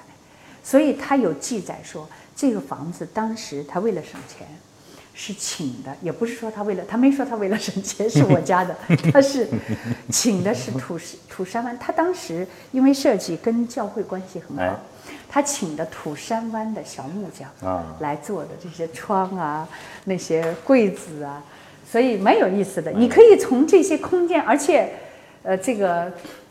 [0.62, 4.46] 所以他有记载说，这个房子当时他为了省钱。
[5.12, 8.75] 是请的，也不是说他为了，他没说他为了省钱是我家的，
[9.12, 9.46] 他是
[10.09, 11.79] 请的是土土山湾。
[11.79, 14.81] 他当时因为设计跟教会关系很哎好，
[15.29, 19.68] 他请的土山湾的小木匠啊来做的这些窗啊、
[20.05, 21.42] 那些柜子啊，
[21.90, 22.90] 所以蛮有意思的。
[22.92, 24.90] 你可以从这些空间，而且，
[25.42, 26.11] 呃，这个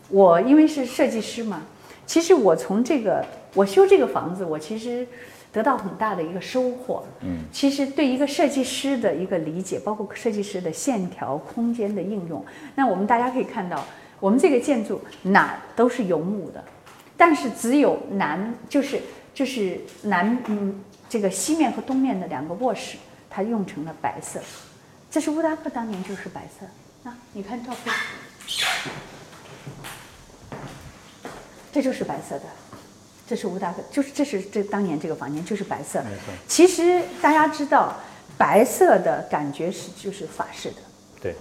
[0.10, 1.64] 我因为是设计师嘛，
[2.06, 5.08] 其实我从这个我修这个房子，我其实。
[5.52, 13.84] 得到很大的一个收获，嗯，其实对一个设计师的一个理解，包括设计师的线条、空间的应用，那我们大家可以看到，
[14.20, 16.64] 我们这个建筑哪都是有木的，
[17.18, 19.02] 但是只有南就是
[19.34, 22.98] 就是南嗯这个西面和东面的两个卧室，
[23.30, 24.40] 它用成了白色，
[25.10, 26.68] 这是乌达克当年就是白色。
[27.02, 27.96] 那你看照片，
[31.72, 32.44] 这就是白色的。
[33.30, 36.04] 这是乌达克，就是这是这当年这个房间就是白色。
[36.48, 37.96] 其实大家知道，
[38.36, 40.78] 白色的感觉是就是法式的，
[41.22, 41.36] 对，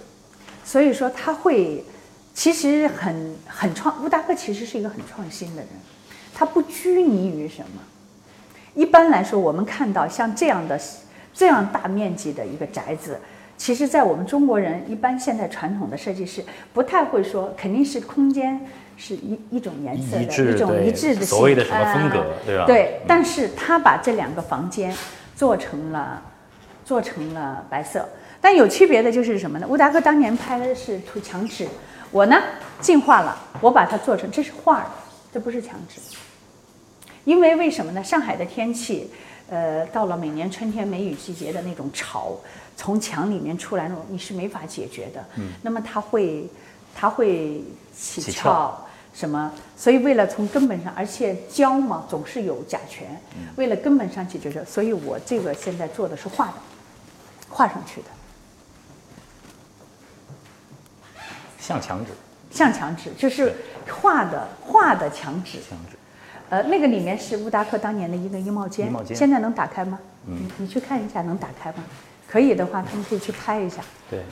[0.67, 1.83] 所以说他会
[2.35, 4.05] 其实很很创。
[4.05, 5.69] 乌达克其实是一个很创新的人，
[6.35, 7.81] 他不拘泥于什么。
[8.75, 10.79] 一般来说，我们看到像这样的
[11.33, 13.19] 这样大面积的一个宅子，
[13.57, 18.61] 其实，在我们中国人一般现在传统的设计师不太会说，肯定是空间
[18.99, 24.95] 是一一种颜色的一种一致的所谓的什么风格啊对吧对嗯，但是他把这两个房间
[25.37, 26.21] 做成了
[26.85, 28.09] 做成了白色，
[28.41, 29.67] 但有区别的就是什么呢？
[29.69, 31.69] 吴达哥当年拍的是涂墙纸，
[32.11, 32.37] 我呢
[32.81, 34.87] 进化了，我把它做成这是画儿，
[35.33, 36.01] 这不是墙纸。
[37.25, 38.03] 因为为什么呢？
[38.03, 39.11] 上海的天气，
[39.51, 42.35] 呃，到了每年春天梅雨季节的那种潮，
[42.75, 45.23] 从墙里面出来那种，你是没法解决的。
[45.37, 45.53] 嗯。
[45.61, 46.49] 那么它会，
[46.95, 47.63] 它会
[47.95, 48.88] 起翘
[49.19, 49.53] 什么？
[49.77, 53.05] 所以为了从根本上，而且胶嘛总是有甲醛，
[53.57, 56.55] 为了根本上解决这，所以我这个现在做的是画的，
[57.51, 58.07] 画上去的，
[61.59, 62.13] 像墙纸，
[62.53, 63.53] 像墙纸，就是
[63.89, 65.59] 画的画的墙纸。
[65.69, 65.97] 墙纸。
[66.51, 69.99] 呃，那个里面是乌达克当年的一个衣帽间，衣帽间现在能打开吗？
[70.29, 71.83] 嗯，你去看一下，能打开吗？
[72.29, 73.83] 可以的话，他们可以去拍一下。
[74.09, 74.23] 对，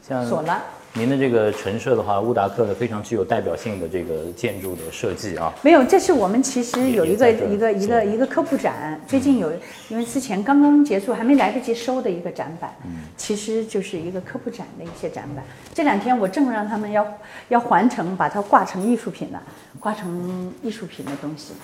[0.00, 0.62] 像锁了，
[0.96, 9.52] 您的这个陈设的话，乌达克的非常具有代表性的这个建筑的设计啊，没有，这是我们其实有一个一个一个一个科普展，最近有，
[9.88, 15.44] 因为之前刚刚结束，还没来得及收的一个展板，嗯其实就是一个科普展的一些展板。
[15.74, 17.04] 这两天我正让他们要
[17.48, 19.42] 要 hoàn 成，把它挂成艺术品了，
[19.80, 21.54] 挂成艺术品的东西。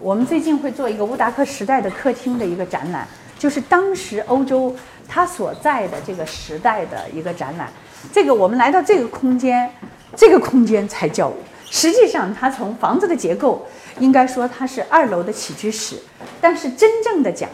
[0.00, 3.06] 我们最近会做一个乌达克时代的客厅的一个展览，
[3.38, 4.74] 就是当时欧洲
[5.06, 7.68] 它所在的这个时代的一个展览。
[8.12, 9.70] 这个我们来到这个空间，
[10.16, 11.32] 这个空间才叫。
[11.70, 13.66] 实际上，它从房子的结构，
[13.98, 15.96] 应该说它是二楼的起居室，
[16.40, 17.48] 但是真正的讲，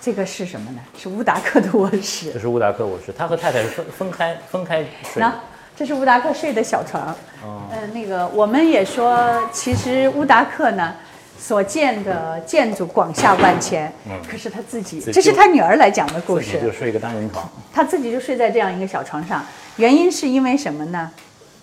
[0.00, 0.78] 这个是什么呢？
[0.96, 2.38] 是乌达克的卧室这。
[2.38, 5.28] 是乌达克卧室，他和太太是分分开分开睡的。
[5.28, 5.34] 那
[5.76, 7.08] 这是乌达克睡的小床。
[7.42, 10.94] 哦嗯、那个我们也说，其实乌达克呢
[11.40, 13.90] 所建的建筑广厦万千，
[14.30, 19.44] 可是他自己，这是他女儿来讲的故自己就事，睡一个单人床，他自己就睡在这样一个小床上，
[19.76, 21.10] 原因是因为什么呢？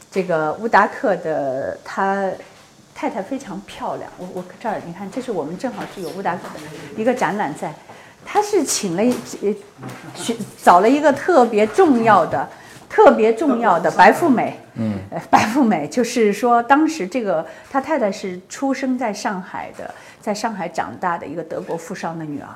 [0.09, 2.27] 这个乌达克的他
[2.95, 7.71] 太太非常漂亮，我我这儿你看，这是我们正好是有乌达克的一个展览在，
[8.25, 9.13] 他是请了一
[9.43, 9.53] 呃
[10.15, 12.49] 去找了一个特别重要的。
[12.89, 14.93] 特别重要的白富美，嗯，
[15.29, 22.47] 白富美就是说，当时这个他太太是出生在上海的，在上海长大的一个德国富商的女儿，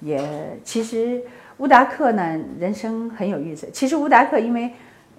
[0.00, 1.22] 也其实
[1.58, 3.68] 乌达克呢，人生很有意思。
[3.72, 4.70] 其实乌达克因为，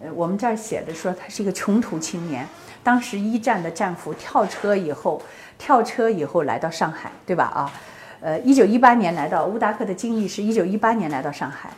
[0.03, 2.45] 呃，我们这儿写的说他是一个穷途青年，
[2.83, 5.21] 当时一战的战俘跳车以后，
[5.57, 7.45] 跳车以后来到上海，对吧？
[7.45, 7.71] 啊，
[8.19, 11.69] 呃，一九一八年来到乌达克的经历是一九一八年来到上海，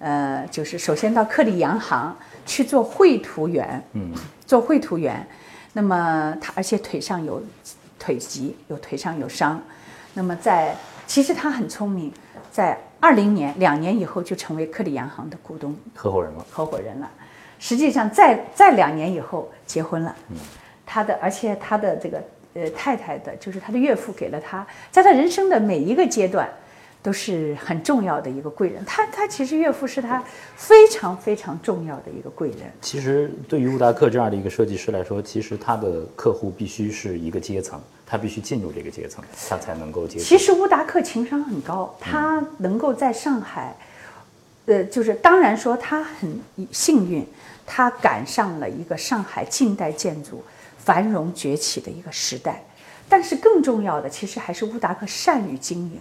[0.00, 4.12] 呃，就是首先到克里洋行去做绘图员，嗯，
[4.46, 5.24] 做绘图员。
[5.74, 7.42] 那么他而且腿上有
[7.98, 9.60] 腿疾，有腿上有伤。
[10.14, 10.74] 那么在
[11.06, 12.10] 其实他很聪明，
[12.50, 16.46] 在二零年两年以后就成为克里洋行的股东合伙人了。
[16.50, 17.08] 合伙人了。
[17.58, 20.36] 实际上在在两年以后结婚了，嗯
[20.86, 22.22] 他的而且他的这个
[22.54, 26.48] 呃太太的，就是他的岳父给了他，在他人生的每一个阶段。
[27.02, 30.22] 都是很重要的一个贵人，他他其实岳父是他
[30.54, 32.70] 非常非常重要的一个贵人。
[32.82, 40.24] 其实对于乌达克这样的一个设计师来说，其实他的客户必须是一个阶层，他必须进入这个阶层，他才能够接受。
[40.24, 43.74] 其实乌达克情商很高，他能够在上海，
[44.66, 46.38] 呃，就是当然说他很
[46.70, 47.26] 幸运，
[47.64, 50.44] 他赶上了一个上海近代建筑
[50.76, 52.62] 繁荣崛起的一个时代。
[53.10, 56.00] 但是更重要的，其实还是乌达克善于经营。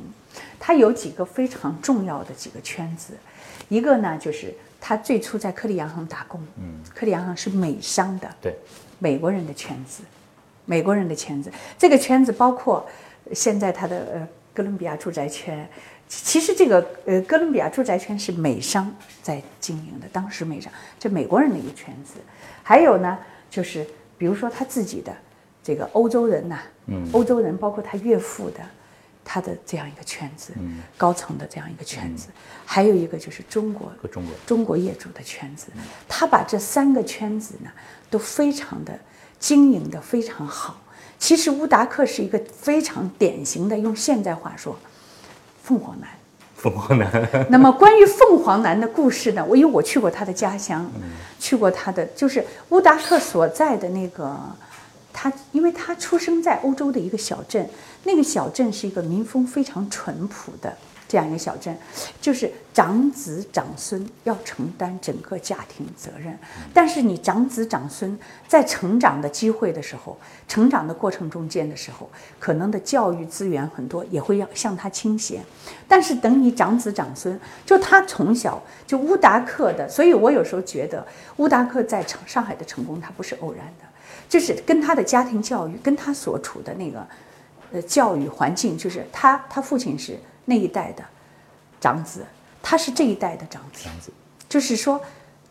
[0.60, 3.14] 他有几个非常重要的几个圈子，
[3.68, 8.56] 一个呢就是他最初在克里洋行打工，嗯，克里洋行是美商的，对，
[9.00, 10.04] 美国人的圈子，
[10.66, 12.88] 美国人的圈子，这个圈子包括
[13.34, 15.68] 现在他的呃哥伦比亚住宅圈。
[16.08, 18.92] 其实这个呃哥伦比亚住宅圈是美商
[19.22, 22.16] 在经营的，当时美商这美国人的一个圈子。
[22.64, 23.18] 还有呢，
[23.50, 23.86] 就是
[24.18, 25.16] 比如说他自己的
[25.70, 28.60] 这个欧洲人呐、嗯，欧洲人包括他岳父的。
[29.32, 30.54] 他的这样一个圈子，
[30.98, 32.30] 高层的这样一个圈子，
[32.66, 35.68] 还有一个就是中国和中国中国业主的圈子，
[36.08, 37.70] 他把这三个圈子呢
[38.10, 39.00] 都非常的
[39.38, 40.82] 经营的非常好。
[41.20, 44.76] 其实乌达克是一个非常典型的，用现代话说，
[45.62, 46.10] 凤凰男。
[46.56, 47.30] 凤凰男。
[47.52, 50.90] 那么关于凤凰男的故事呢，我因为我去过他的家乡，
[51.38, 54.36] 去过他的就是乌达克所在的那个。
[55.12, 57.70] 他因为他出生在欧洲的一个小镇，
[58.04, 60.76] 那个小镇是一个民风非常淳朴的
[61.08, 61.76] 这样一个小镇，
[62.22, 66.38] 就是长子长孙要承担整个家庭责任，
[66.72, 68.18] 但是你长子长孙
[68.48, 70.16] 在成长的机会的时候，
[70.48, 75.42] 成长的过程中间的时候，可能的教育资源很多也会要向他倾斜，
[75.88, 81.04] 但是等你长子长孙，就他从小就乌达克的，所以我有时候觉得
[81.38, 83.86] 乌达克在成上海的成功，他不是偶然的，
[84.30, 87.06] 就是跟他的家庭教育，跟他所处的那个。
[87.72, 91.06] 呃，教育环境就是他，他父亲是那一代的
[91.80, 92.26] 长子，
[92.64, 94.12] 他是这一代的长子，长子，
[94.50, 95.00] 就是说，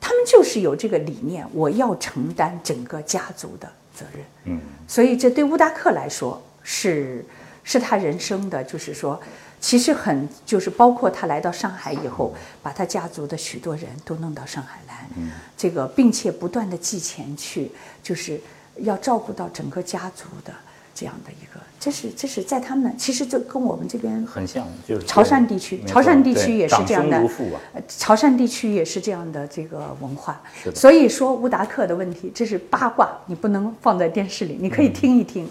[0.01, 4.25] 他们就是有这个理念，我要承担整个家族的责任。
[4.47, 7.25] 嗯，所以这对乌达克来说是
[7.63, 9.21] 是他人生的，就是说，
[9.61, 17.71] 其实很就是包括他来到上海以后，把他家族的许多人都弄到上海来，嗯，这个并且不断的寄钱去，
[18.03, 18.41] 就是
[18.81, 20.53] 要照顾到整个家族的。
[20.95, 27.17] 这样的一个，这是这是在他们其实就跟我们这边很像，就是潮汕地区，潮汕地区也是这样的，
[27.73, 30.43] 呃，潮汕地区也是这样的这个文化。
[30.75, 35.49] 所以说乌达克的问题，这是八卦，你不能放在电视里，你可以听一听。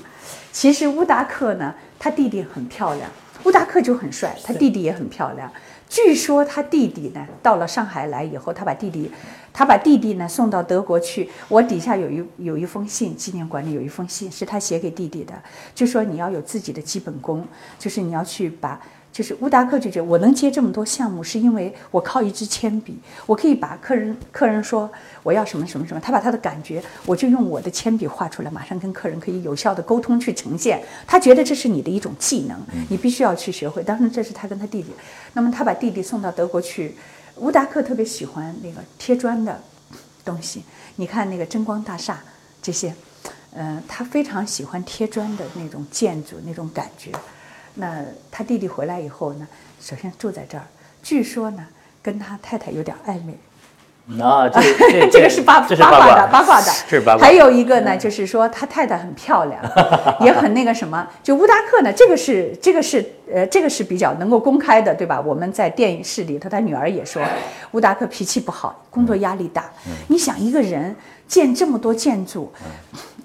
[0.51, 3.09] 其实乌达克呢，他弟弟很漂亮，
[3.45, 5.49] 乌达克就很帅，他弟弟也很漂亮。
[5.89, 9.11] 据说他弟弟呢，到了上海来以后，他把弟弟。
[9.53, 15.33] 他把弟弟呢送到德国去，我底下有一有一封信，纪念馆里有一封信是他写给弟弟的，
[15.73, 17.43] 就说你要有自己的基本功，
[17.79, 18.79] 就是你要去把，
[19.11, 24.89] 就是乌达克就觉得我能接这么多项目，是因为我靠一支铅笔，我可以把客人客人说
[25.23, 33.81] 我要什么什么什么，他把他的感觉，我就用我的铅笔画出来，马上跟客人可以有效的沟通去呈现，他觉得这是你的一种技能，你必须要去学会。
[33.83, 34.91] 当然这是他跟他弟弟，
[35.33, 36.95] 那么他把弟弟送到德国去。
[37.39, 39.61] 乌达克特别喜欢那个贴砖的
[40.25, 40.63] 东西，
[40.95, 42.19] 你看那个真光大厦
[42.63, 42.91] 这些，
[43.51, 47.11] 嗯，他非常喜欢贴砖的那种建筑那种感觉。
[47.77, 49.47] 那他弟弟回来以后呢，
[49.79, 50.63] 首先住在这儿，
[51.01, 51.65] 据说呢
[52.01, 53.37] 跟他太太有点暧昧。
[54.23, 54.61] 啊，这
[55.11, 57.25] 这个是八八卦的八卦的， 是八卦。
[57.25, 59.61] 还有一个呢，就是说他太太很漂亮，
[60.21, 61.05] 也很那个什么。
[61.21, 65.19] 就乌达克呢，这个是这个是呃，这个是比较能够公开的，对吧？
[65.19, 67.21] 我们在电影室里头，他女儿也说，
[67.73, 69.69] 乌达克脾气不好，工作压力大。
[70.07, 70.95] 你想一个人
[71.27, 72.49] 建这么多建筑。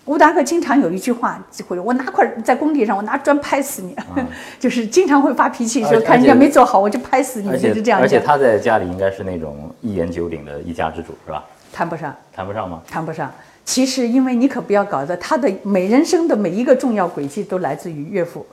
[0.06, 3.96] 乌达克经常有一句话，就会我拿块在工地上，我拿砖拍死你，
[4.58, 8.00] 就是经常会发脾气，说看人家没做好，我就拍死你，就是这样。
[8.00, 11.44] 而且他在家里应该是那种一言九鼎的一家之主，是吧？
[11.72, 12.82] 谈不上，谈不上吗？
[12.88, 13.32] 谈不上。
[13.64, 18.44] 其实，因为你可不要搞得他的每人生的每一个重要轨迹都来自于岳父，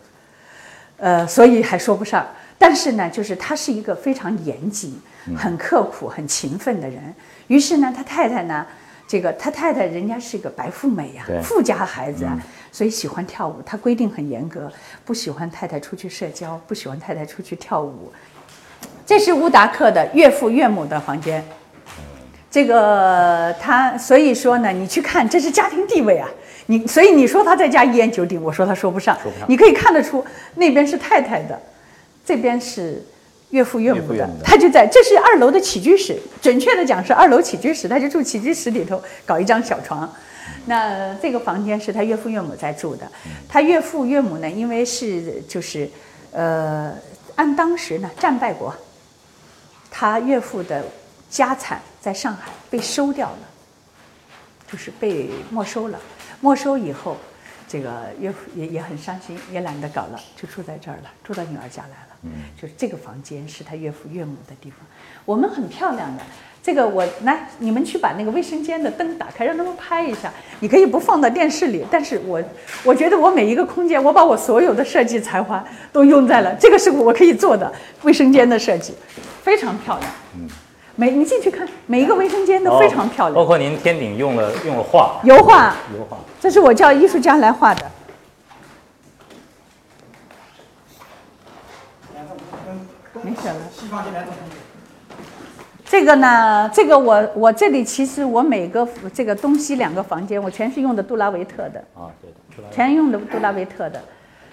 [0.97, 2.27] 呃，所以还说不上。
[2.59, 5.01] 但是呢，就是他是一个非常严谨、
[5.35, 7.01] 很刻苦、很勤奋的人。
[7.47, 8.63] 于是呢，他太太呢。
[9.09, 12.39] 这个他太太人家是个白富美呀，富家孩子，啊，
[12.71, 13.59] 所以喜欢跳舞。
[13.65, 14.71] 他规定很严格，
[15.03, 18.13] 不喜欢太太出去社交，不喜欢太太出去跳舞。
[19.07, 21.43] 这是乌达克的岳父岳母的房间。
[22.51, 26.29] 这个他所以说呢，你去看，这是家庭地位啊。
[26.67, 29.17] 你所以你说他在家一言九鼎，我说他说不上。
[29.47, 31.59] 你可以看得出，那边是太太的，
[32.23, 33.03] 这边是。
[33.51, 40.07] 岳父岳母的，他就在，这是二楼的起居室，准确的讲是二楼起居室，他就住起居室里头搞一张小床。
[40.65, 43.11] 那这个房间是他岳父岳母在住的，
[43.47, 45.89] 他岳父岳母呢，因为是就是，
[46.31, 46.93] 呃，
[47.35, 48.75] 按当时呢战败国，
[49.89, 50.83] 他岳父的
[51.29, 53.39] 家产在上海被收掉了，
[54.71, 55.99] 就是被没收了，
[56.39, 57.17] 没收以后，
[57.67, 62.08] 这个岳父也也很伤心，也懒得搞了，就住在这儿了，住到女儿家来了。
[62.23, 64.79] 嗯，就是这个房间是他岳父岳母的地方，
[65.25, 66.23] 我们很漂亮的。
[66.61, 70.31] 这个我来，你们去把那个卫生间的灯打开，让他们拍一下。
[70.59, 72.43] 你可以不放到电视里，但是我
[72.83, 77.71] 我觉得我每一个空间，我把我所有的设计才华都用在了这个是我可以做的
[78.03, 78.93] 卫生间的设计，
[79.41, 80.11] 非常漂亮。
[80.35, 80.49] 嗯，
[80.97, 83.35] 每你进去看，每一个卫生间都非常漂亮。
[83.35, 87.89] 包括您天顶用了用了画，油画，油画，这是我叫艺术家来画的。
[93.23, 93.55] 没事了。
[95.85, 101.83] 这个呢，这个我我这里其实我每个这个东西两个房间，我全是用的杜拉维特的。
[101.95, 102.29] 啊，对
[102.63, 103.99] 的，全用的杜拉维特的，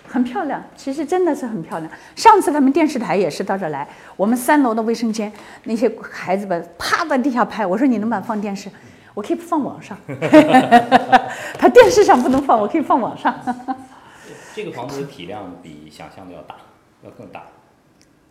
[0.09, 0.63] 很漂亮。
[0.75, 1.91] 其实真的是很漂亮。
[2.15, 5.31] 上次他们电视台也是到这来，我们三楼的卫生间
[5.65, 8.71] 那些孩子们趴在地下拍，我说你能不能放电视？
[9.13, 9.97] 我可以放网上。
[11.59, 13.35] 他电视上不能放，我可以放网上。
[14.55, 16.55] 这个房子的体量比想象的要大，
[17.03, 17.45] 要更大。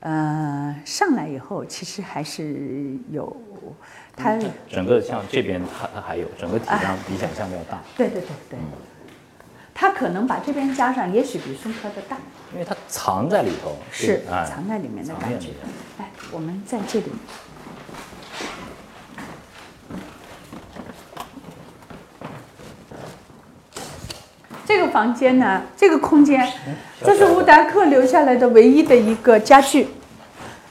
[0.01, 3.35] 呃，上来以后其实还是有，
[4.15, 4.37] 它
[4.69, 7.81] 整个像这边它它还有整个体量比想象的要大。
[7.97, 8.59] 对对对对。
[9.77, 12.17] 他可能把这边加上，也许比松科的大，
[12.53, 15.57] 因为它藏在里头，是哎藏在里面的感觉藏在里面。
[15.99, 17.07] 来，我们在这里。
[24.95, 26.49] 房间呢，这个空间，
[27.03, 29.89] 这是乌达克留下来的唯一的一个家具，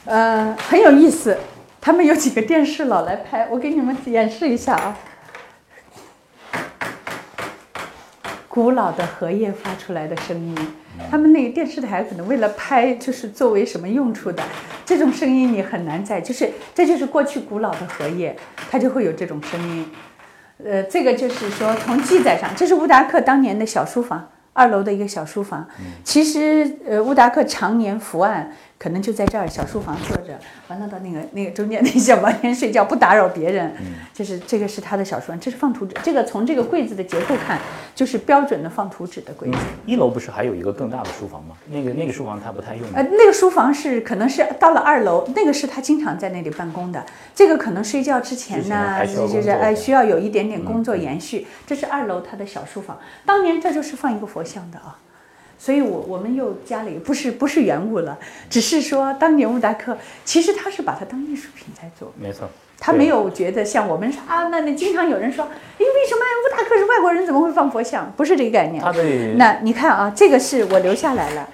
[0.05, 1.37] 呃，很有意思。
[1.79, 4.97] 他们有几个电视老来拍，我给你们演示一下啊。
[8.47, 10.57] 古老的荷叶发出来的声音，
[11.11, 14.41] 他们那个电视台可能为了拍，就是作为什么用处的？
[14.83, 18.35] 这种声音你很难在，就是这就是过去古老的荷叶，
[18.71, 19.87] 它就会有这种声音。
[20.63, 25.67] 呃，这个就是说从记载上，这是乌达克当年的小书房，二楼的一个小书房。
[26.03, 33.73] 其实，呃，乌达克常年伏案，可能就在这儿小书房坐着，完了到那个那个中间那小房间睡觉，不打扰别人。
[34.13, 35.95] 就是这个是他的小书房，这是放图纸。
[36.03, 37.59] 这个从这个柜子的结构看，
[37.95, 39.57] 就是标准的放图纸的柜子。
[39.85, 41.55] 一楼不是还有一个更大的书房吗？
[41.67, 42.85] 那个那个书房他不太用。
[42.93, 47.03] 呃，那个书房是可能是到了二楼，那个是他经常在那里办公的。
[47.33, 51.47] 这个可能睡觉之前呢，就是哎需要有一点点工作延续。
[51.65, 54.99] 这是二楼他的小书房，当年这就是放一个佛像的啊。
[55.57, 58.17] 所以我我们又加了一个，不是不是原物了，
[58.49, 62.11] 只是说当年乌达克其实他是把它当艺术品在做。
[62.19, 62.49] 没错，
[62.79, 68.11] 他没有觉得像我们说啊，那那经常有人说，哎，为什么乌达克是外国人，怎么会放佛像？
[68.15, 68.83] 不是这个概念。
[68.83, 71.49] 他对那你看啊，这个是我留下来了。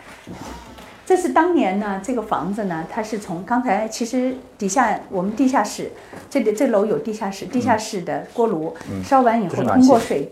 [1.03, 5.91] 这是当年呢，这个房子呢，它是从刚才其实底下我们地下室，
[6.29, 8.73] 这里这楼有地下室，地下室的锅炉、
[9.03, 10.31] 烧完以后通过水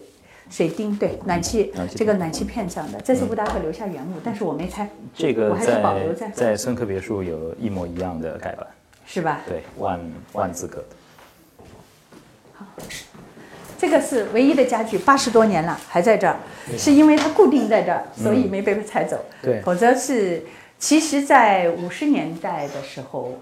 [0.50, 8.68] 水钉对暖气这个暖气片上的，这是乌达克留下原物，但是我没拆，这个我还是保留在在在孙科别墅有一模一样的盖板，
[9.06, 9.42] 是吧？
[9.48, 10.00] 对，万
[10.34, 10.78] 万字格。
[10.80, 10.86] 的。
[13.78, 16.36] 这个是唯一的家具，八十多年了还在这儿，
[16.78, 19.18] 是因为它固定在这儿，所以没被拆走。
[19.42, 19.62] 对。
[19.62, 20.44] 否则是，
[20.78, 23.38] 其实，在五十年代的时候，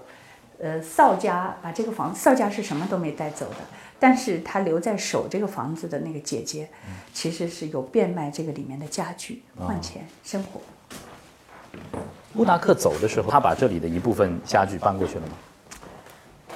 [0.60, 3.56] 呃，邵家把这个房子，邵家是什么都没带走的，
[3.98, 6.68] 但是他留在守这个房子的那个姐姐，
[7.12, 10.60] 其实是有变卖这个里面的家具换钱生活。
[12.34, 15.32] 乌达克走的时候，他把这里的一部分家具搬过去了吗？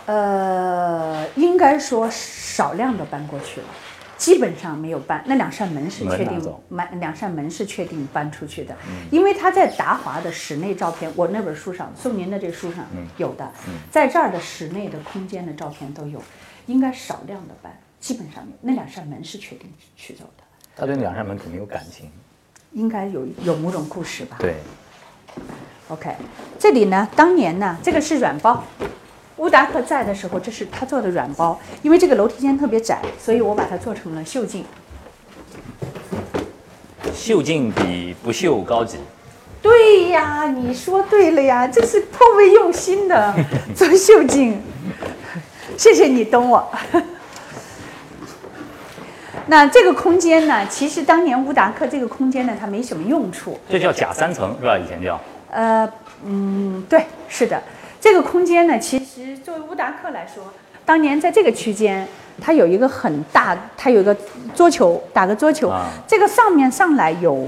[0.07, 3.67] 呃，应该说少量的搬过去了，
[4.23, 5.21] 基本上没有搬。
[5.27, 8.77] 那两扇门是确定门拿走，门两扇门是确定搬出去的，
[9.11, 13.51] 因为他在达华的室内照片，我那本书上送您的这书上有的，
[13.91, 16.23] 在这儿的室内的空间的照片都有，
[16.67, 20.45] 应该少量的搬，基本上那两扇门是确定取走的，
[20.77, 22.09] 他对那两扇门肯定有感情。
[22.71, 24.37] 应该有有某种故事吧？
[24.39, 24.55] 对
[25.89, 26.15] ，OK，
[26.61, 28.63] 这里呢，当年呢，这个是软包。
[29.43, 34.65] 乌达克在的时候，这是他做的软包，因为这个楼梯间特别窄，所以我把它做成了绣镜。
[37.13, 38.99] 绣镜比不绣高级。
[39.61, 43.35] 对呀，你说对了呀，这是颇为用心的
[43.75, 44.63] 做绣镜。
[45.77, 46.71] 谢谢你懂我。
[49.47, 53.59] 那这个空间呢，其实当年乌达克这个空间呢，它没什么用处。
[53.69, 54.79] 这叫假三层是吧？
[54.79, 55.21] 以前叫。
[55.51, 55.93] 呃，
[56.25, 57.61] 嗯，对，是的，
[58.03, 60.53] 这个空间呢，其实作为乌达克来说，
[60.85, 62.05] 当年在这个区间，
[62.41, 64.13] 它有一个很大，它有一个
[64.57, 67.47] 桌球，打个桌球，啊这个上面上来有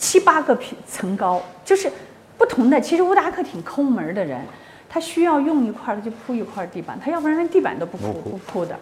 [0.00, 1.88] 七八个平层高，就是
[2.36, 2.80] 不同的。
[2.80, 4.40] 其实乌达克挺抠门儿的人，
[4.88, 8.76] 他需要用一块儿他就铺一块儿地板，他要不然连地板都不铺不铺的。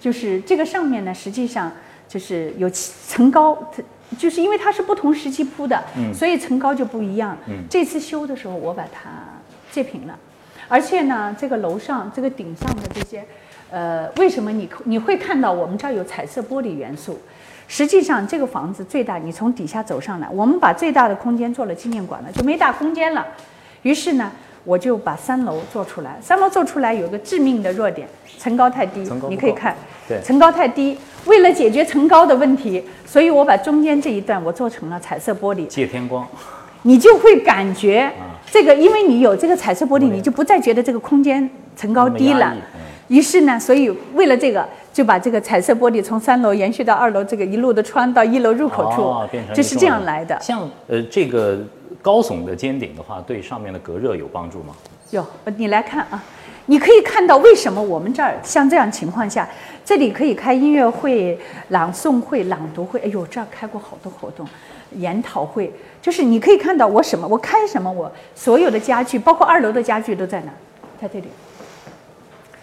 [0.00, 1.70] 就是这个上面呢，实际上
[2.08, 3.80] 就是有七层高，它
[4.18, 5.80] 就是因为它是不同时期铺的，
[6.12, 7.38] 所以层高就不一样。
[7.70, 9.10] 这次修的时候，我把它
[9.76, 10.18] 借平了，
[10.68, 13.22] 而且呢，这个楼上这个顶上的这些，
[13.70, 17.18] 呃，为什么你你会看到我们这儿有彩色玻璃元素？
[17.68, 23.26] 实际上，这个房子最大，你从底下走上来，我们把最大的空间做了纪念馆了，就没大空间了。
[23.82, 24.32] 于是呢，
[24.64, 26.16] 我就把三楼做出来。
[26.22, 28.08] 三楼做出来有个致命的弱点，
[28.38, 29.76] 层高太低你可以看，
[30.08, 30.96] 对层高太低。
[31.26, 36.26] 为了解决层高的问题，所以我把中间这一段我做成了彩色玻璃，借天光。
[36.86, 38.10] 你就会感觉
[38.48, 42.56] 这个，因为你有这个彩色玻璃，你就不再觉得这个空间层高低了
[43.08, 50.38] 于是呢，所以为了这个，就把这个彩色玻璃从三楼延续到二楼，这个一路的穿到一楼入口处，哦变成这是这样来的。
[50.40, 51.58] 像呃这个
[52.00, 54.74] 高耸的尖顶的话，对上面的隔热有帮助吗？
[55.10, 55.24] 有，
[55.56, 56.22] 你来看啊，
[56.66, 59.48] 你可以看到为什么我们这儿像这样情况下，
[59.84, 62.98] 这里可以开音乐会、朗诵会、朗读会。
[63.00, 64.46] 哎呦，这儿开过好多活动，
[64.92, 70.52] 研讨会，就是你可以看到我什么，我开什么，我所有的家具，包括二楼的家具都在哪，
[71.00, 71.26] 在这里。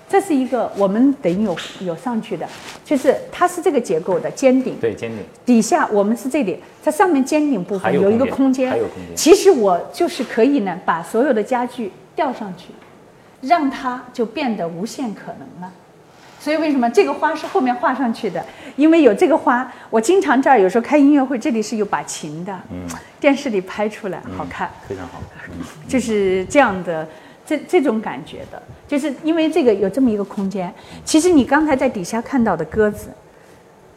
[0.09, 2.47] 这是一个我们等于有有上去的，
[2.85, 5.19] 就是它是这个结构的尖顶，对，尖顶。
[5.43, 9.15] 底下我们是这里，它上面尖顶部分有一个空间，还有空间。
[9.15, 12.67] 其实我就是可以呢，把所有的家具吊上去，
[13.41, 15.73] 让它就变得无限可能了。
[16.43, 18.45] 所以为什么这个花是后面画上去的？
[18.75, 22.85] 因为有这个花，我经常这儿有时候开音乐会，这里是有把琴的，嗯，
[23.17, 25.21] 电视里拍出来好看，非常好，
[25.87, 27.07] 就是这样的
[27.45, 30.69] 这这种感觉的，就是因为这个有这么一个空间。
[31.05, 33.07] 其实你刚才在底下看到的鸽子，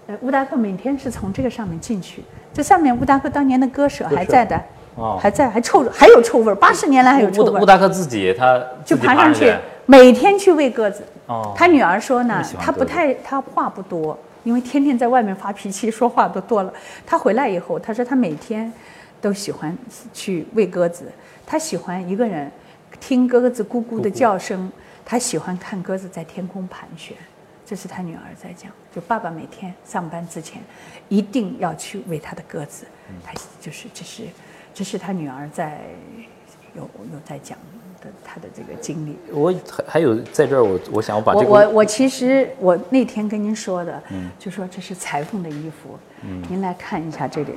[0.06, 2.22] 呃，乌达克每天是从这个上面进去，
[2.54, 4.62] 这上面乌达克当年的鸽舍还在的，
[4.94, 7.60] 哦，还在，还臭还有臭味儿，八十年来还有臭味儿。
[7.60, 9.52] 乌达克自己他就爬上去。
[9.86, 11.04] 每天去喂鸽子，
[11.54, 16.72] 他女儿说呢，他不太，他话不多，因为天天在外面发脾气，说话都多了。
[17.06, 18.72] 他回来以后，他说他每天
[19.20, 19.76] 都喜欢
[20.12, 21.04] 去喂鸽子，
[21.46, 22.50] 他喜欢一个人
[23.00, 24.70] 听鸽子咕咕的叫声，
[25.04, 27.16] 他喜欢看鸽子在天空盘旋。
[27.64, 30.62] 这是他女儿在讲，就爸爸每天上班之前
[31.08, 32.86] 一定要去喂他的鸽子，
[33.24, 34.22] 他就是这是
[34.72, 35.80] 这是他女儿在
[36.74, 37.58] 有有在讲。
[38.24, 47.52] 他的这个经历，我还还有在这儿，我我想要把这个，我我其实我那天跟您说的，嗯，就说这是裁缝的衣服，嗯，您来看一下这里，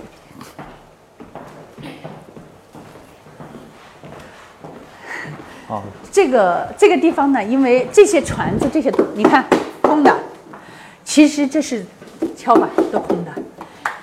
[5.68, 9.46] 哦，这个这个地方呢，因为这些船子这些你看
[9.82, 10.16] 空的，
[11.04, 11.86] 其实这是
[12.36, 13.32] 敲板都空的，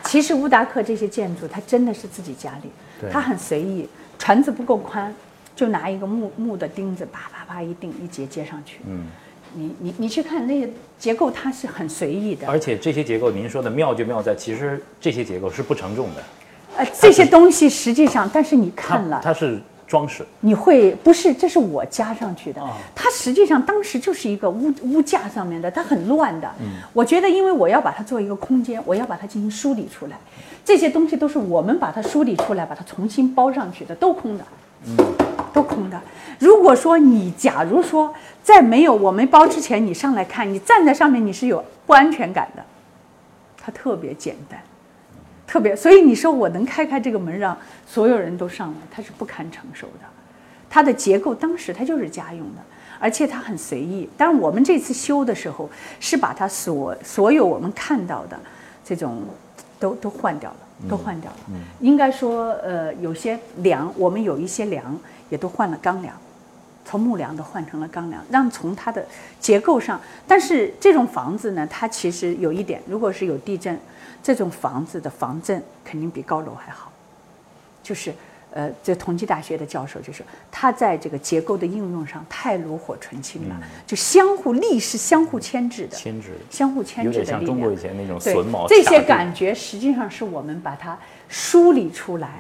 [0.05, 2.71] 其实乌达克这些建筑，它真的是自己家里，
[3.11, 3.89] 它很随意，
[4.19, 5.15] 船子不够宽。
[5.57, 8.79] 就拿一个木木的钉子，啪啪啪一钉，一节接上去。
[8.87, 9.07] 嗯，
[9.55, 12.47] 你你你去看那些结构，它是很随意的。
[12.47, 16.23] 而且这些结构，您说的妙就妙在，其实这些结构是不承重的。
[16.77, 20.27] 呃，这些东西实际上，但是你看了，它是装饰。
[20.41, 21.33] 你会不是？
[21.33, 22.63] 这是我加上去的。
[22.95, 26.51] 它实际上当时就是一个屋屋架上面的，它很乱的。
[26.61, 30.19] 嗯，我觉得因为我要把它做一个空间，我要把它进行梳理出来，
[30.63, 34.45] 这些东西都是我们把它梳理出来，把它重新包上去的，都空的。
[34.85, 34.97] 嗯。
[35.57, 35.99] 都空的。
[36.39, 42.63] 如果说你，假如说在没有我们包之前，你上来看，你站在上面，你是有不安全感的。
[43.57, 44.61] 它特别简单，
[45.47, 50.05] 特别，所以你说我能开开这个门让所有人都上来，它是不堪承受的。
[50.69, 52.61] 它的结构当时它就是家用的，
[53.01, 54.07] 而且它很随意。
[54.15, 58.39] 但是我们这次修的时候，是把它所所有我们看到的
[58.85, 59.23] 这种
[59.81, 61.37] 都都换掉了，都换掉了。
[61.81, 64.95] 应该说，呃，有些梁，我们有一些梁。
[65.29, 66.15] 也都换了钢梁，
[66.85, 69.05] 从木梁都换成了钢梁，让从它的
[69.41, 70.01] 结构上。
[70.27, 73.79] 但是这种房子呢，它其实有一点，如果是有地震，
[74.23, 76.93] 这种房子的防震肯定比高楼还好。
[77.83, 78.13] 就是，
[78.53, 83.57] 呃，这同济大学的教授就说，他在这个结构的应用上太炉火纯青了，
[83.87, 88.67] 就相互力是相互牵制的，牵制，相互牵制的像中国以前那种榫卯。
[88.69, 90.99] 这些感觉实际上是我们把它
[91.29, 92.31] 梳理出来。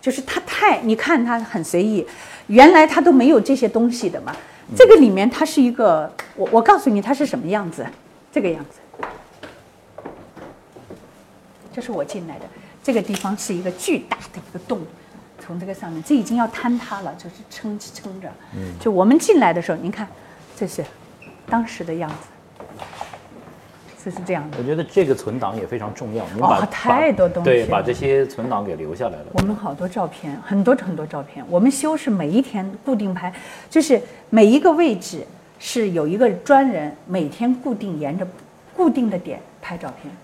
[0.00, 2.06] 就是它太，你看它很随意，
[2.46, 4.34] 原来它都没有这些东西的嘛。
[4.76, 7.86] 这个里面它是一个，我我告诉你它是什么样子，
[8.32, 8.80] 这个样子。
[11.72, 12.46] 这是我进来的，
[12.82, 14.80] 这个地方是一个巨大的一个洞，
[15.44, 18.28] 从这个上面，这已经要坍塌了，就是撑撑着。
[18.56, 18.72] 嗯。
[18.80, 20.06] 就我们进来的时候，您看，
[20.56, 20.84] 这是
[21.48, 22.16] 当时的样子。
[24.04, 24.58] 就是这样的。
[24.58, 26.24] 我觉得这个存档也非常重要。
[26.40, 27.48] 哦，太多东西。
[27.48, 29.24] 对，把这些存档给留下来了。
[29.32, 31.44] 我们好多照片，很多很多照片。
[31.48, 33.32] 我们修是每一天固定拍，
[33.70, 35.26] 就是每一个位置
[35.58, 38.26] 是有一个专人每天固定沿着
[38.76, 40.14] 固定的点拍照片，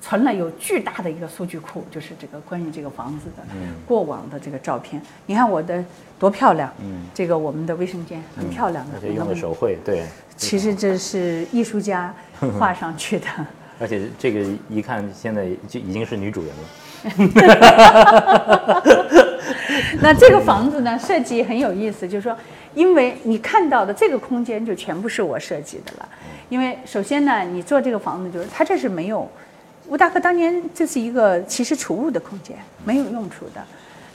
[0.00, 3.42] 存了有巨大的一个数据库，就是这个关于这个房子的
[3.86, 5.02] 过往的这个照片。
[5.26, 5.84] 你看我的
[6.18, 10.06] 多漂亮，嗯，这个我们的卫生间很漂亮的，而且用的手绘，对。
[10.36, 12.14] 其实这是艺术家
[12.58, 13.26] 画 上去的，
[13.78, 16.62] 而且这个一看现在就已经是女主人了。
[20.00, 22.36] 那这个房子呢，设计很有意思，就是说，
[22.74, 26.08] 因为你看到的这个空间就全部是我设计的了。
[26.48, 29.28] 因为首先呢，你做这个房子就是它这是没有，
[29.90, 33.60] 吴大哥当年这是一个其实储物的空间，没有用处的。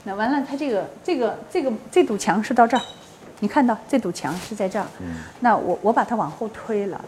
[0.04, 2.82] 那完了，它这个这个这个这堵墙是到这儿。
[3.40, 4.86] 你看到这堵墙是在这儿，
[5.40, 6.98] 那我我把它往后推了，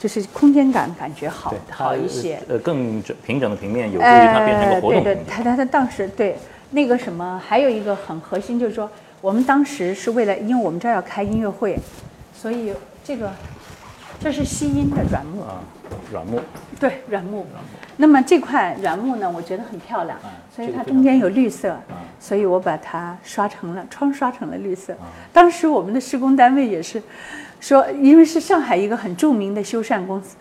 [0.00, 2.42] 就是空间感感觉好好一些。
[2.48, 6.36] 呃，更整平整的平面有助于它变成一个活动对对，它它它当时对
[6.70, 11.78] 那个什么，还有一个很核心就是说，我们当时是为了，因为我们这儿要开音乐会，
[12.34, 12.72] 所以
[13.04, 13.30] 这个
[14.18, 15.44] 这是吸音的软木，
[16.12, 16.40] 软木，
[16.78, 17.46] 对，软木。
[17.96, 20.18] 那么这块软木呢，我觉得很漂亮，
[20.54, 21.78] 所以它中间有绿色，
[22.20, 24.94] 所以我把它刷成了窗刷成了绿色。
[25.32, 27.02] 当时我们的施工单位也是
[27.58, 30.36] 说，因为是上海一个很著名的修缮公司，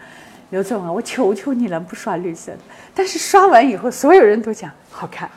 [0.49, 2.59] 刘总啊，我求求你了，不刷绿色的。
[2.93, 5.30] 但是刷完以后，所有人都讲好看，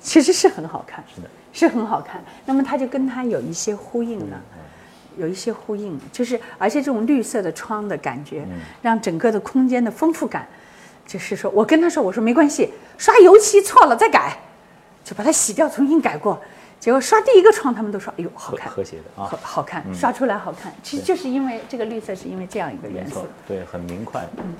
[0.00, 2.20] 其实是很好看，是的，是很好看。
[2.44, 4.40] 那么它就跟它有一些呼应了。
[5.16, 8.46] 有一些呼应，就是而且这种绿色的窗的感觉，
[8.82, 10.46] 让整个的空间的丰富感，
[11.06, 14.38] 就是说我跟他说，我说没关系，刷油漆错了再改，
[15.04, 16.40] 就把它洗掉，重新改过。
[16.78, 20.72] 结果刷第一个窗，他们都说，哎呦，好看，和谐的啊，好看，刷出来好看。
[20.82, 24.26] 其实就是因为这个绿色，是因为这样一个元素。，对，很明快。
[24.38, 24.54] 嗯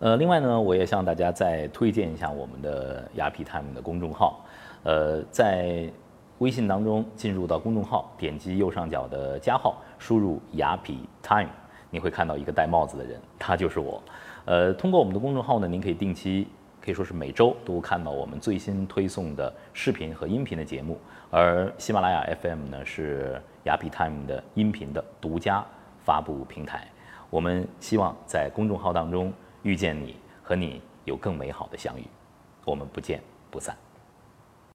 [0.00, 4.44] 呃，另外呢，我也向大家再推荐一下我们的雅痞 Time 的公众号。
[4.82, 5.88] 呃，在
[6.38, 11.48] 微信当中进入到公众号，点击右上角的加号，输入雅痞 Time，
[11.90, 14.02] 你会看到一个戴帽子的人，他就是我。
[14.44, 16.48] 呃，通过我们的公众号呢，您可以定期，
[16.82, 20.98] 可以说是每周都看到我们最新推送的视频和音频的节目。
[21.30, 25.64] 而喜马拉雅 FM 呢，是雅痞 Time 的音频的独家
[26.04, 26.86] 发布平台。
[27.30, 29.32] 我们希望在公众号当中
[29.62, 32.04] 遇见你，和你有更美好的相遇。
[32.64, 33.20] 我们不见
[33.50, 33.83] 不散。